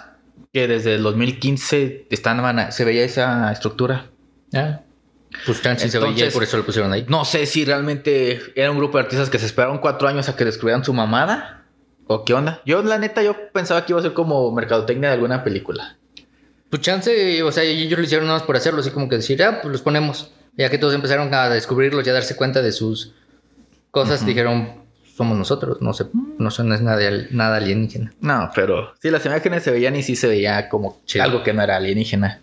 [0.52, 4.06] que desde el 2015 están, se veía esa estructura.
[4.54, 4.80] Ah.
[5.44, 7.04] Pues chance se veía y Entonces- por eso lo pusieron ahí.
[7.08, 10.36] No sé si realmente era un grupo de artistas que se esperaron cuatro años a
[10.36, 11.64] que descubrieran su mamada.
[12.06, 12.62] ¿O qué onda?
[12.64, 15.98] Yo, la neta, yo pensaba que iba a ser como mercadotecnia de alguna película.
[16.70, 19.42] Pues chance, o sea, ellos lo hicieron nada más por hacerlo, así como que decir,
[19.42, 20.30] ah, pues los ponemos.
[20.56, 23.12] Ya que todos empezaron a descubrirlos y a darse cuenta de sus
[23.90, 24.72] cosas, dijeron,
[25.16, 26.06] somos nosotros, no sé,
[26.38, 27.00] no, sé, no es nada,
[27.30, 28.12] nada alienígena.
[28.20, 31.24] No, pero sí, las imágenes se veían y sí se veía como Chido.
[31.24, 32.40] algo que no era alienígena.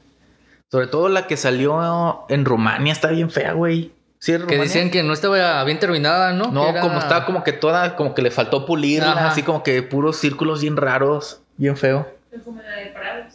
[0.72, 3.92] Sobre todo la que salió en Rumania está bien fea, güey.
[4.20, 6.50] ¿Sí Que decían que no estaba bien terminada, ¿no?
[6.52, 9.28] No, era- como estaba como que toda, como que le faltó pulirla, Ajá.
[9.30, 12.08] así como que puros círculos bien raros, bien feo.
[12.44, 13.34] Como la de Prados.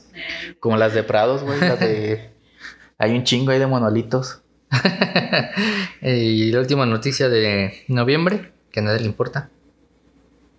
[0.61, 2.31] Como las de Prados, güey, las de...
[2.99, 4.41] Hay un chingo ahí de monolitos.
[6.03, 9.51] Y la última noticia de noviembre, que a nadie le importa,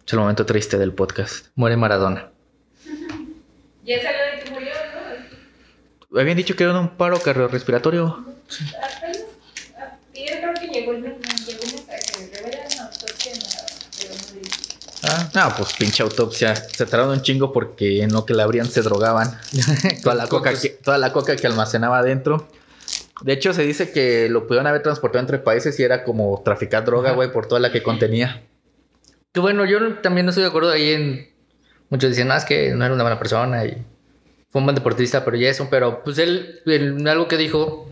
[0.06, 1.48] Es el momento triste del podcast.
[1.56, 2.30] muere Maradona.
[3.84, 4.72] Ya salió de que murió,
[6.12, 6.20] ¿no?
[6.20, 8.26] Habían dicho que era un paro cardiorrespiratorio.
[8.82, 11.16] Ah, Y yo creo que llegó el.
[15.04, 16.56] Ah, no, pues pinche autopsia.
[16.56, 19.40] Se tardaron un chingo porque en lo que la abrían se drogaban.
[20.04, 22.48] toda, la coca que, toda la coca que almacenaba adentro.
[23.22, 26.86] De hecho, se dice que lo pudieron haber transportado entre países y era como traficar
[26.86, 28.44] droga, güey, por toda la que contenía.
[29.34, 31.30] Que bueno, yo también no estoy de acuerdo ahí en...
[31.90, 33.72] Muchos dicen, no, es que no era una buena persona y
[34.52, 35.68] fue un buen deportista, pero ya eso.
[35.70, 37.90] Pero pues él, en algo que dijo,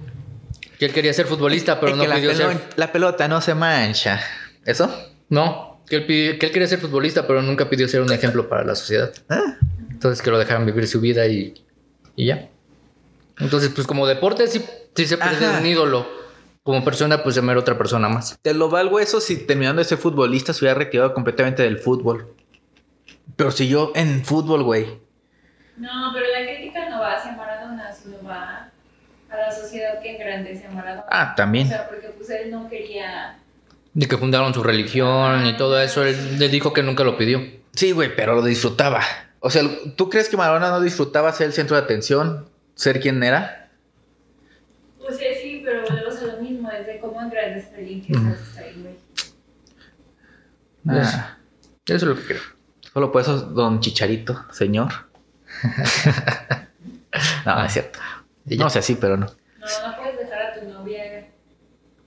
[0.80, 2.58] que él quería ser futbolista, pero Es no que la, pidió ser...
[2.76, 4.22] la pelota no se mancha.
[4.66, 4.90] ¿Eso?
[5.30, 8.48] No, que él, pidió- que él quería ser futbolista, pero nunca pidió ser un ejemplo
[8.48, 9.12] para la sociedad.
[9.30, 9.58] Ah.
[9.92, 11.66] Entonces que lo dejaran vivir su vida y,
[12.16, 12.50] y ya.
[13.40, 14.64] Entonces, pues como deporte sí,
[14.96, 15.60] sí se puede ser Ajá.
[15.60, 16.08] un ídolo.
[16.64, 18.38] Como persona, pues se me era otra persona más.
[18.42, 22.34] Te lo valgo eso si terminando de ser futbolista se hubiera retirado completamente del fútbol.
[23.38, 25.00] Pero si yo en fútbol, güey.
[25.78, 28.70] No, pero la crítica no va hacia Maradona, sino va
[29.30, 31.06] a la sociedad que engrandece a Maradona.
[31.10, 31.68] Ah, O también.
[31.70, 33.40] sea, porque pues él no quería.
[33.94, 37.42] De que fundaron su religión y todo eso, él le dijo que nunca lo pidió.
[37.74, 39.02] Sí, güey, pero lo disfrutaba.
[39.40, 39.64] O sea,
[39.96, 42.50] ¿tú crees que Maradona no disfrutaba ser el centro de atención?
[42.78, 43.70] ¿Ser quien era?
[45.00, 48.14] Pues sí, sí, pero volvemos a lo mismo, es de cómo engrandecer a alguien que
[48.14, 48.34] Ujú.
[48.34, 48.96] está ahí, güey.
[50.88, 51.38] Ah,
[51.88, 52.42] Eso es lo que creo.
[52.94, 54.92] solo por eso, don Chicharito, señor.
[57.46, 58.00] no, es cierto.
[58.46, 59.26] No sé, sí, pero no.
[59.26, 61.28] No, no puedes dejar a tu novia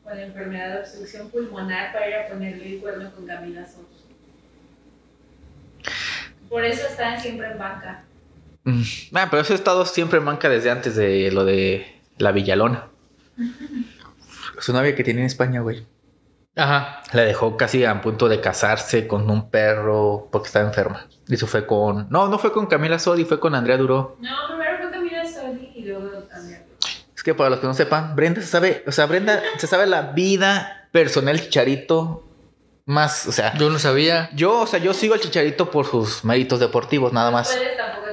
[0.05, 3.89] con enfermedad de obstrucción pulmonar para ir a ponerle el cuerno con Camila Soto.
[6.49, 8.05] Por eso están siempre en banca.
[8.65, 8.83] Mm,
[9.15, 12.89] Ah, pero ha estado siempre en manca desde antes de lo de la Villalona.
[14.59, 15.87] Su novia que tiene en España, güey.
[16.57, 17.03] Ajá.
[17.13, 21.07] La dejó casi a punto de casarse con un perro porque estaba enferma.
[21.29, 22.09] Y eso fue con...
[22.11, 24.17] No, no fue con Camila Sodi, fue con Andrea Duró.
[24.21, 26.67] No, primero fue Camila Sodi y luego cambiaron.
[27.17, 28.85] Es que para los que no sepan, Brenda se sabe...
[28.87, 32.25] O sea, Brenda se sabe la vida personal del Chicharito
[32.85, 33.27] más...
[33.29, 34.29] O sea, Yo no sabía.
[34.35, 37.49] yo, o sea, yo sigo al Chicharito por sus méritos deportivos, nada más.
[37.55, 38.09] Puedes tampoco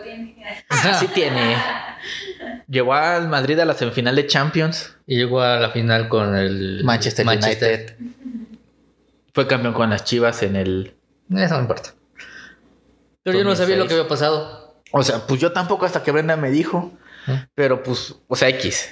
[0.99, 1.57] Sí tiene.
[2.67, 4.95] Llevó al Madrid a la semifinal de Champions.
[5.05, 7.95] Y llegó a la final con el Manchester, United.
[9.33, 10.93] Fue campeón con las Chivas en el...
[11.35, 11.93] Eso no importa.
[13.23, 13.87] Pero yo no sabía lo 2006.
[13.87, 14.81] que había pasado.
[14.91, 16.93] O sea, pues yo tampoco hasta que Brenda me dijo.
[17.27, 17.45] ¿Eh?
[17.53, 18.89] Pero pues, o sea, X.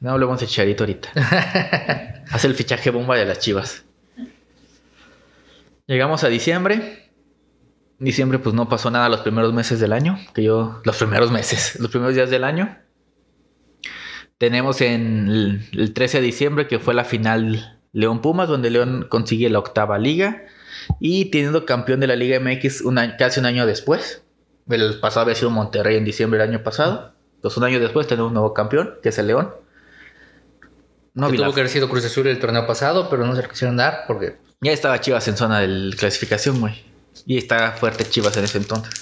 [0.00, 1.10] No hablemos de Chicharito ahorita.
[2.30, 3.84] Hace el fichaje bomba de las Chivas.
[5.86, 6.99] Llegamos a diciembre.
[8.00, 10.18] Diciembre pues no pasó nada los primeros meses del año.
[10.34, 10.80] Que yo...
[10.84, 11.76] Los primeros meses.
[11.80, 12.78] Los primeros días del año.
[14.38, 19.06] Tenemos en el, el 13 de diciembre que fue la final León Pumas, donde León
[19.08, 20.42] consigue la octava liga.
[20.98, 24.24] Y teniendo campeón de la Liga MX un año- casi un año después.
[24.68, 27.14] El pasado había sido Monterrey en diciembre del año pasado.
[27.36, 29.50] Entonces un año después tenemos un nuevo campeón, que es el León.
[31.12, 33.42] No Que vi tuvo que haber sido Cruz Azul el torneo pasado, pero no se
[33.42, 36.89] lo quisieron dar porque Ya estaba Chivas en zona de clasificación, güey.
[37.26, 38.92] Y está fuerte Chivas en ese entonces.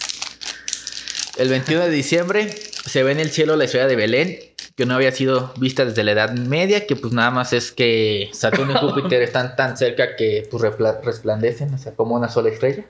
[1.36, 4.38] El 21 de diciembre se ve en el cielo la estrella de Belén,
[4.76, 8.28] que no había sido vista desde la Edad Media, que pues nada más es que
[8.32, 10.62] Saturno y Júpiter están tan cerca que pues
[11.04, 12.84] resplandecen, o sea, como una sola estrella.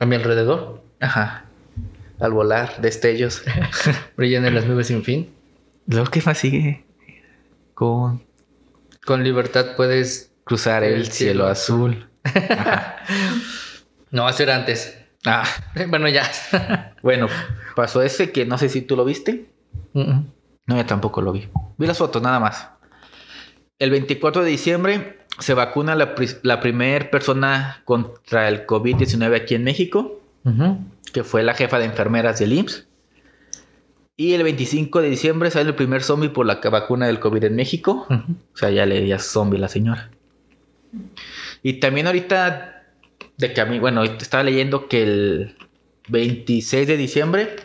[0.00, 1.44] a mi alrededor Ajá.
[2.18, 3.42] Al volar, destellos.
[4.16, 5.32] brillan en las nubes sin fin.
[5.86, 6.84] Luego, ¿qué más sigue?
[7.74, 8.24] Con
[9.06, 10.32] Con libertad puedes.
[10.44, 12.08] cruzar el, El cielo, cielo azul.
[14.10, 14.98] No, eso era antes.
[15.26, 15.44] Ah,
[15.88, 16.28] Bueno, ya.
[17.02, 17.28] bueno,
[17.76, 19.46] pasó ese que no sé si tú lo viste.
[19.94, 21.48] No, yo tampoco lo vi.
[21.76, 22.68] Vi las fotos, nada más.
[23.78, 29.54] El 24 de diciembre se vacuna la, pri- la primera persona contra el COVID-19 aquí
[29.54, 30.20] en México,
[31.12, 32.86] que fue la jefa de enfermeras del IMSS.
[34.16, 37.54] Y el 25 de diciembre sale el primer zombie por la vacuna del COVID en
[37.56, 38.06] México.
[38.10, 40.10] O sea, ya le ya zombie la señora.
[41.62, 42.77] Y también ahorita,
[43.38, 45.56] de que a mí, bueno, estaba leyendo que el
[46.08, 47.56] 26 de diciembre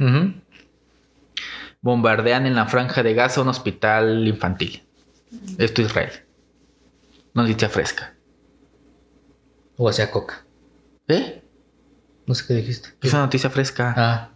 [1.82, 4.84] bombardean en la franja de Gaza un hospital infantil.
[5.58, 6.12] Esto es Israel.
[7.34, 8.14] Noticia fresca.
[9.76, 10.46] O sea, coca.
[11.08, 11.42] ¿Eh?
[12.28, 12.90] No sé qué dijiste.
[13.02, 13.94] Es una noticia fresca.
[13.98, 14.30] Ah,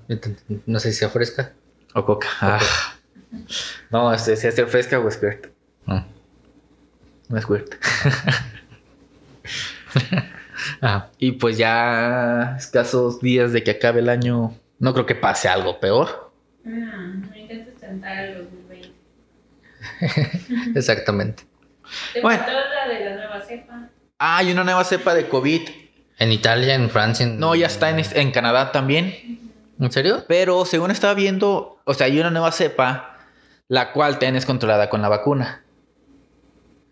[0.65, 1.53] no sé si sea fresca.
[1.93, 2.27] O coca.
[2.41, 2.59] Ah.
[3.91, 5.49] No, si es ser fresca o experta.
[5.85, 6.05] Ah.
[7.29, 7.69] No es weird.
[10.81, 11.09] Ajá.
[11.17, 15.79] Y pues ya escasos días de que acabe el año, no creo que pase algo
[15.79, 16.31] peor.
[16.63, 18.93] Mm, no intentes tentar el 2020.
[20.75, 21.43] Exactamente.
[22.13, 22.43] Te Bueno.
[22.47, 23.89] la de la nueva cepa.
[24.19, 25.61] Ah, hay una nueva cepa de COVID.
[26.19, 27.25] En Italia, en Francia.
[27.25, 27.39] En...
[27.39, 29.39] No, ya está en, en Canadá también.
[29.79, 30.25] ¿En serio?
[30.27, 33.17] Pero según estaba viendo, o sea, hay una nueva cepa,
[33.67, 35.63] la cual también es controlada con la vacuna.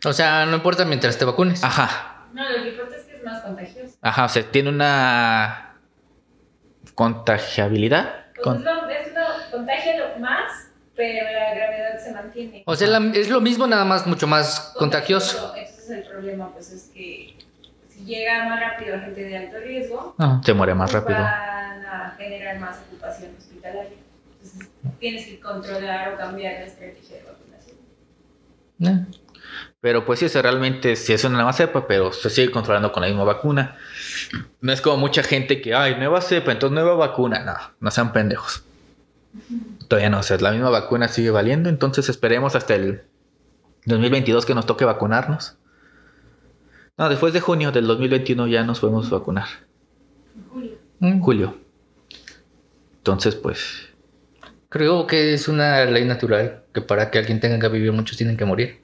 [0.05, 1.63] O sea, no importa mientras te vacunes.
[1.63, 2.94] Ajá, No, lo que importa
[3.25, 3.97] más contagioso.
[4.01, 5.75] ajá, o sea, tiene una
[6.93, 8.25] contagiabilidad.
[8.35, 12.63] Pues Con- es, lo, es lo, contagia lo más, pero la gravedad se mantiene.
[12.65, 15.53] O sea, la- es lo mismo, nada más mucho más contagioso.
[15.55, 17.37] Entonces el problema pues es que
[17.89, 20.41] si llega más rápido a gente de alto riesgo, Ajá.
[20.43, 21.19] Se muere más pues, rápido.
[21.19, 23.91] van a generar más ocupación hospitalaria.
[24.41, 24.69] Entonces
[24.99, 27.77] tienes que controlar o cambiar la estrategia de vacunación.
[28.81, 29.05] Eh.
[29.81, 32.91] Pero pues sí, o sea, realmente sí es una nueva cepa, pero se sigue controlando
[32.91, 33.77] con la misma vacuna.
[34.61, 37.43] No es como mucha gente que, ay, nueva cepa, entonces nueva vacuna.
[37.43, 38.63] No, no sean pendejos.
[39.87, 43.03] Todavía no, o sea, la misma vacuna sigue valiendo, entonces esperemos hasta el
[43.85, 45.57] 2022 que nos toque vacunarnos.
[46.97, 49.47] No, después de junio del 2021 ya nos podemos vacunar.
[50.35, 50.77] En julio.
[50.99, 51.19] Mm.
[51.21, 51.57] Julio.
[52.97, 53.89] Entonces, pues,
[54.75, 58.35] Creo que es una ley natural que para que alguien tenga que vivir muchos tienen
[58.35, 58.81] que morir.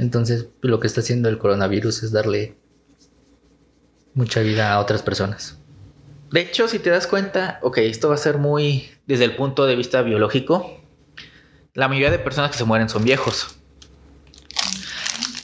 [0.00, 2.56] Entonces, lo que está haciendo el coronavirus es darle
[4.14, 5.58] mucha vida a otras personas.
[6.32, 9.66] De hecho, si te das cuenta, ok, esto va a ser muy desde el punto
[9.66, 10.80] de vista biológico.
[11.74, 13.58] La mayoría de personas que se mueren son viejos.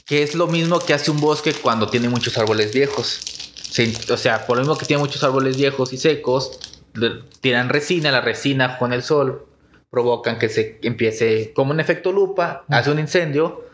[0.07, 3.53] Que es lo mismo que hace un bosque cuando tiene muchos árboles viejos.
[3.69, 6.81] Sí, o sea, por lo mismo que tiene muchos árboles viejos y secos,
[7.41, 9.45] tiran resina, la resina con el sol
[9.91, 13.66] provocan que se empiece como un efecto lupa, hace un incendio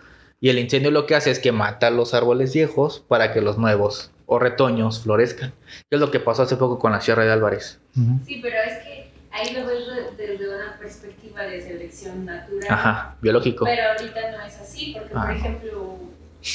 [0.44, 3.58] y el incendio lo que hace es que mata los árboles viejos para que los
[3.58, 5.54] nuevos o retoños florezcan.
[5.90, 7.80] Que es lo que pasó hace poco con la Sierra de Álvarez.
[8.26, 9.84] Sí, pero es que ahí lo ves
[10.18, 12.68] de- desde una perspectiva de selección natural.
[12.70, 13.64] Ajá, biológico.
[13.64, 15.34] Pero ahorita no es así, porque por Ah.
[15.34, 15.96] ejemplo,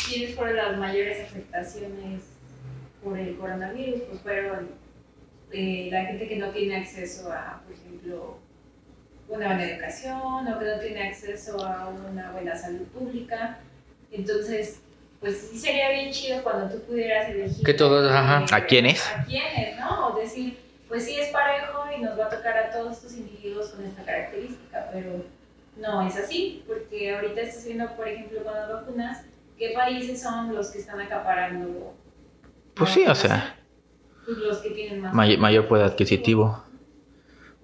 [0.07, 2.25] ¿quiénes fueron las mayores afectaciones
[3.03, 4.03] por el coronavirus?
[4.03, 4.69] Pues fueron
[5.51, 8.37] eh, la gente que no tiene acceso a, por ejemplo,
[9.31, 13.61] una buena educación o que no tiene acceso a una buena salud pública.
[14.11, 14.81] Entonces,
[15.21, 17.65] pues sí sería bien chido cuando tú pudieras elegir.
[17.65, 18.45] Que todos, ajá.
[18.53, 19.07] ¿A quiénes?
[19.15, 20.09] A quiénes, ¿no?
[20.09, 23.69] O decir, pues sí es parejo y nos va a tocar a todos estos individuos
[23.71, 25.25] con esta característica, pero
[25.77, 29.25] no es así, porque ahorita estás viendo, por ejemplo, con las vacunas,
[29.59, 31.95] qué países son los que están acaparando.
[32.75, 33.57] Pues sí, o sea,
[34.25, 35.13] Pues los que tienen más.
[35.15, 36.65] may- mayor poder adquisitivo.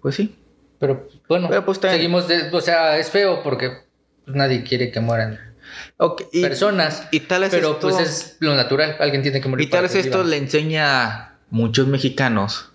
[0.02, 0.36] Pues sí.
[0.78, 3.70] Pero bueno, Pero, pues, seguimos, de- o sea, es feo porque
[4.26, 5.53] nadie quiere que mueran
[6.32, 7.08] Y, personas.
[7.10, 9.66] y tal vez Pero esto, pues es lo natural, alguien tiene que morir.
[9.66, 12.72] y tal vez esto le enseña a muchos mexicanos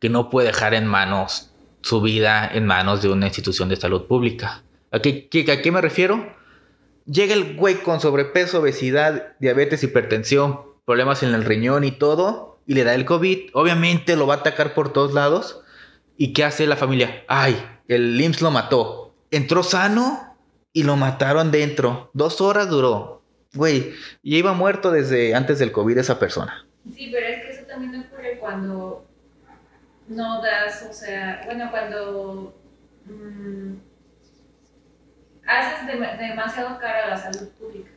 [0.00, 1.50] que no puede dejar en manos
[1.82, 4.62] su vida en manos de una institución de salud pública.
[4.92, 6.34] ¿A qué, qué- a qué me refiero?
[7.06, 12.74] Llega el güey con sobrepeso, obesidad, diabetes, hipertensión, problemas en el riñón y todo, y
[12.74, 13.50] le da el COVID.
[13.54, 15.60] Obviamente lo va a atacar por todos lados.
[16.16, 17.24] ¿Y qué hace la familia?
[17.28, 17.56] Ay,
[17.88, 19.14] el IMSS lo mató.
[19.30, 20.29] Entró sano
[20.72, 22.10] y lo mataron dentro.
[22.14, 23.22] Dos horas duró.
[23.54, 23.92] Güey,
[24.22, 26.64] ya iba muerto desde antes del COVID esa persona.
[26.94, 29.04] Sí, pero es que eso también ocurre cuando
[30.08, 32.54] no das, o sea, bueno, cuando
[33.06, 33.74] mm,
[35.46, 37.90] haces dem- demasiado cara a la salud pública.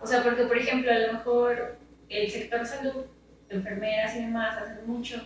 [0.00, 1.76] O sea, porque, por ejemplo, a lo mejor
[2.08, 3.04] el sector salud,
[3.48, 5.20] enfermeras y demás, hacen mucho,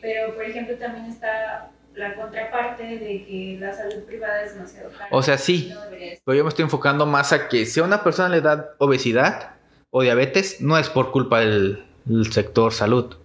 [0.00, 5.08] pero, por ejemplo, también está la contraparte de que la salud privada es demasiado cara.
[5.10, 5.70] O sea, sí.
[5.74, 5.80] No.
[6.24, 9.54] Pero yo me estoy enfocando más a que si a una persona le da obesidad
[9.90, 13.16] o diabetes, no es por culpa del, del sector salud.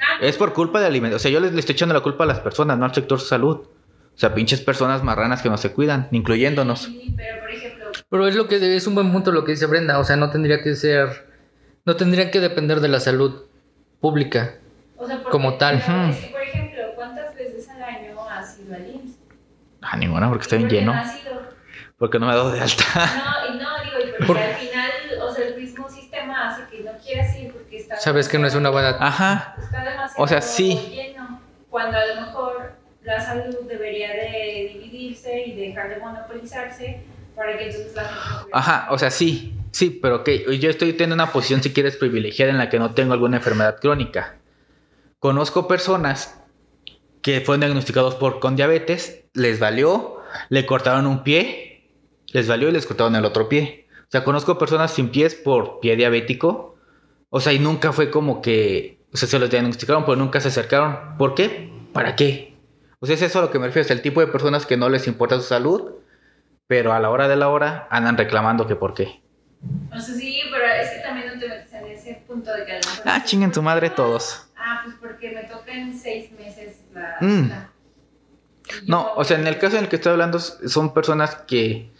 [0.00, 1.16] Ah, Es por culpa de alimentación.
[1.16, 3.20] O sea, yo les, le estoy echando la culpa a las personas, no al sector
[3.20, 3.56] salud.
[3.58, 6.82] O sea, pinches personas marranas que no se cuidan, incluyéndonos.
[6.82, 9.66] Sí, pero, por ejemplo, Pero es lo que es un buen punto lo que dice
[9.66, 11.26] Brenda, o sea, no tendría que ser,
[11.84, 13.42] no tendría que depender de la salud
[14.00, 14.58] pública.
[14.96, 15.76] O sea, Como tal.
[15.78, 19.16] es que, por ejemplo, ¿cuántas veces al año has ido al IMSS?
[19.84, 20.94] Ah, ninguna, porque está bien ¿Por qué lleno.
[20.94, 21.02] No?
[21.98, 22.84] Porque no me ha dado de alta.
[22.94, 24.90] no, y no, digo, y porque Por- al final,
[25.22, 27.96] o sea, el mismo sistema hace que no quieras ir porque está...
[27.96, 28.96] Sabes que no es una buena...
[28.98, 29.54] Ajá.
[29.62, 30.74] Está demasiado O sea, sí.
[30.90, 31.40] lleno.
[31.70, 32.72] Cuando a lo mejor
[33.02, 37.04] la salud debería de dividirse y dejar de monopolizarse
[37.36, 38.50] para que entonces la gente...
[38.52, 39.54] Ajá, o sea, sí.
[39.72, 40.28] Sí, pero ok.
[40.60, 43.78] Yo estoy teniendo una posición, si quieres, privilegiada en la que no tengo alguna enfermedad
[43.80, 44.36] crónica.
[45.18, 46.40] Conozco personas
[47.22, 50.18] que fueron diagnosticados por, con diabetes, les valió,
[50.48, 51.88] le cortaron un pie,
[52.28, 53.86] les valió y les cortaron el otro pie.
[54.02, 56.76] O sea, conozco personas sin pies por pie diabético.
[57.30, 60.48] O sea, y nunca fue como que, o sea, se los diagnosticaron, pero nunca se
[60.48, 61.16] acercaron.
[61.18, 61.70] ¿Por qué?
[61.92, 62.54] ¿Para qué?
[63.00, 64.76] O sea, es eso a lo que me refiero, es el tipo de personas que
[64.76, 65.92] no les importa su salud,
[66.66, 69.20] pero a la hora de la hora andan reclamando que por qué.
[69.92, 72.80] O sea, sí, pero es que también no te metes en ese punto de que
[73.04, 74.46] Ah, chinguen tu madre "Ah, todos.
[74.56, 77.16] Ah, pues porque me toca en seis meses la.
[77.20, 77.48] Mm.
[77.50, 77.70] la-
[78.86, 81.92] No, o sea, en el caso en el que estoy hablando son personas que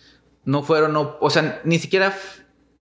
[0.45, 2.15] no fueron, no, o sea, ni siquiera,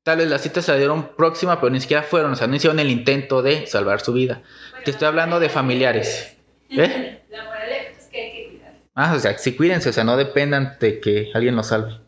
[0.03, 2.55] tal vez la cita se la dieron próxima, pero ni siquiera fueron, o sea, no
[2.55, 4.41] hicieron el intento de salvar su vida.
[4.71, 6.35] Bueno, Te estoy hablando de familiares.
[6.69, 7.21] ¿Eh?
[7.29, 8.73] La moraleja es que hay que cuidar.
[8.95, 11.99] Ah, o sea, sí cuídense, o sea, no dependan de que alguien los salve.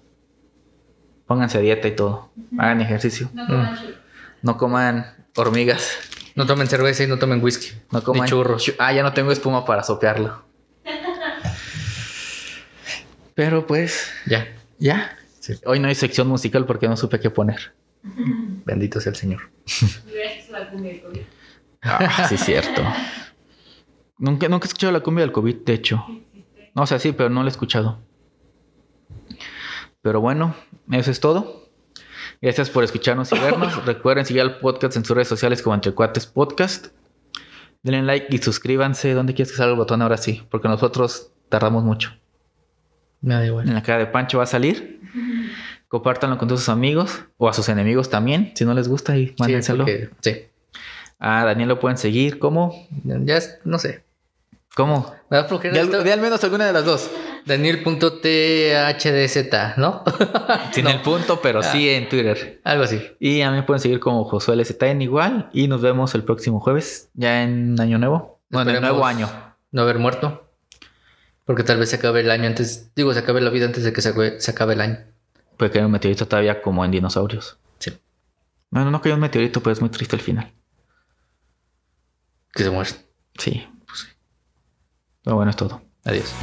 [1.27, 2.29] Pónganse a dieta y todo.
[2.57, 3.29] Hagan ejercicio.
[3.33, 3.47] No Mm.
[3.47, 3.95] coman churros.
[4.43, 5.97] No coman hormigas.
[6.35, 7.69] No tomen cerveza y no tomen whisky.
[7.91, 8.63] No coman Ni churros.
[8.63, 10.43] chu- Ah, ya no tengo espuma para sopearlo.
[13.35, 14.47] Pero pues, Ya.
[14.79, 15.17] ya.
[15.39, 15.53] Sí.
[15.65, 17.75] Hoy no hay sección musical porque no supe qué poner.
[18.65, 19.51] Bendito sea el Señor.
[19.65, 21.21] Gracias a la cumbia del COVID.
[21.83, 22.81] Ah, sí, cierto.
[24.17, 26.03] Nunca, nunca he escuchado la cumbia del COVID, de hecho.
[26.73, 27.99] No, o sea, sí, pero no la he escuchado.
[30.01, 30.55] Pero bueno,
[30.91, 31.69] eso es todo.
[32.41, 33.85] Gracias por escucharnos y vernos.
[33.85, 36.87] Recuerden seguir al podcast en sus redes sociales como Entre Cuates Podcast.
[37.83, 39.13] Denle like y suscríbanse.
[39.13, 40.43] ¿Dónde quieres que salga el botón ahora sí?
[40.49, 42.13] Porque nosotros tardamos mucho.
[43.21, 43.67] Me da igual.
[43.67, 44.99] En la cara de Pancho va a salir.
[45.87, 48.51] Compártanlo con todos sus amigos o a sus enemigos también.
[48.55, 49.85] Si no les gusta, y mándenselo.
[49.85, 50.45] Sí, porque- sí.
[51.19, 52.39] A Daniel lo pueden seguir.
[52.39, 52.87] ¿Cómo?
[53.03, 54.03] Ya es- no sé.
[54.75, 55.13] ¿Cómo?
[55.29, 56.03] Me da De, al- esto.
[56.03, 57.09] de al menos alguna de las dos.
[57.45, 60.03] Daniel.thdz, ¿no?
[60.73, 62.59] Sin No, el punto, pero sí en Twitter.
[62.65, 63.01] Algo así.
[63.19, 65.49] Y a mí me pueden seguir como Josué LZN igual.
[65.53, 68.39] Y nos vemos el próximo jueves, ya en Año Nuevo.
[68.49, 69.29] Bueno, en el nuevo año.
[69.71, 70.44] No haber muerto.
[71.45, 72.93] Porque tal vez se acabe el año antes.
[72.95, 74.97] Digo, se acabe la vida antes de que se acabe, se acabe el año.
[75.57, 77.57] Puede caer un meteorito todavía como en dinosaurios.
[77.79, 77.97] Sí.
[78.71, 80.51] Bueno, no cayó un meteorito, pero es muy triste el final.
[82.51, 82.89] Que se muere.
[83.37, 84.07] Sí, pues sí.
[85.23, 85.81] Pero bueno, es todo.
[86.03, 86.33] Adiós.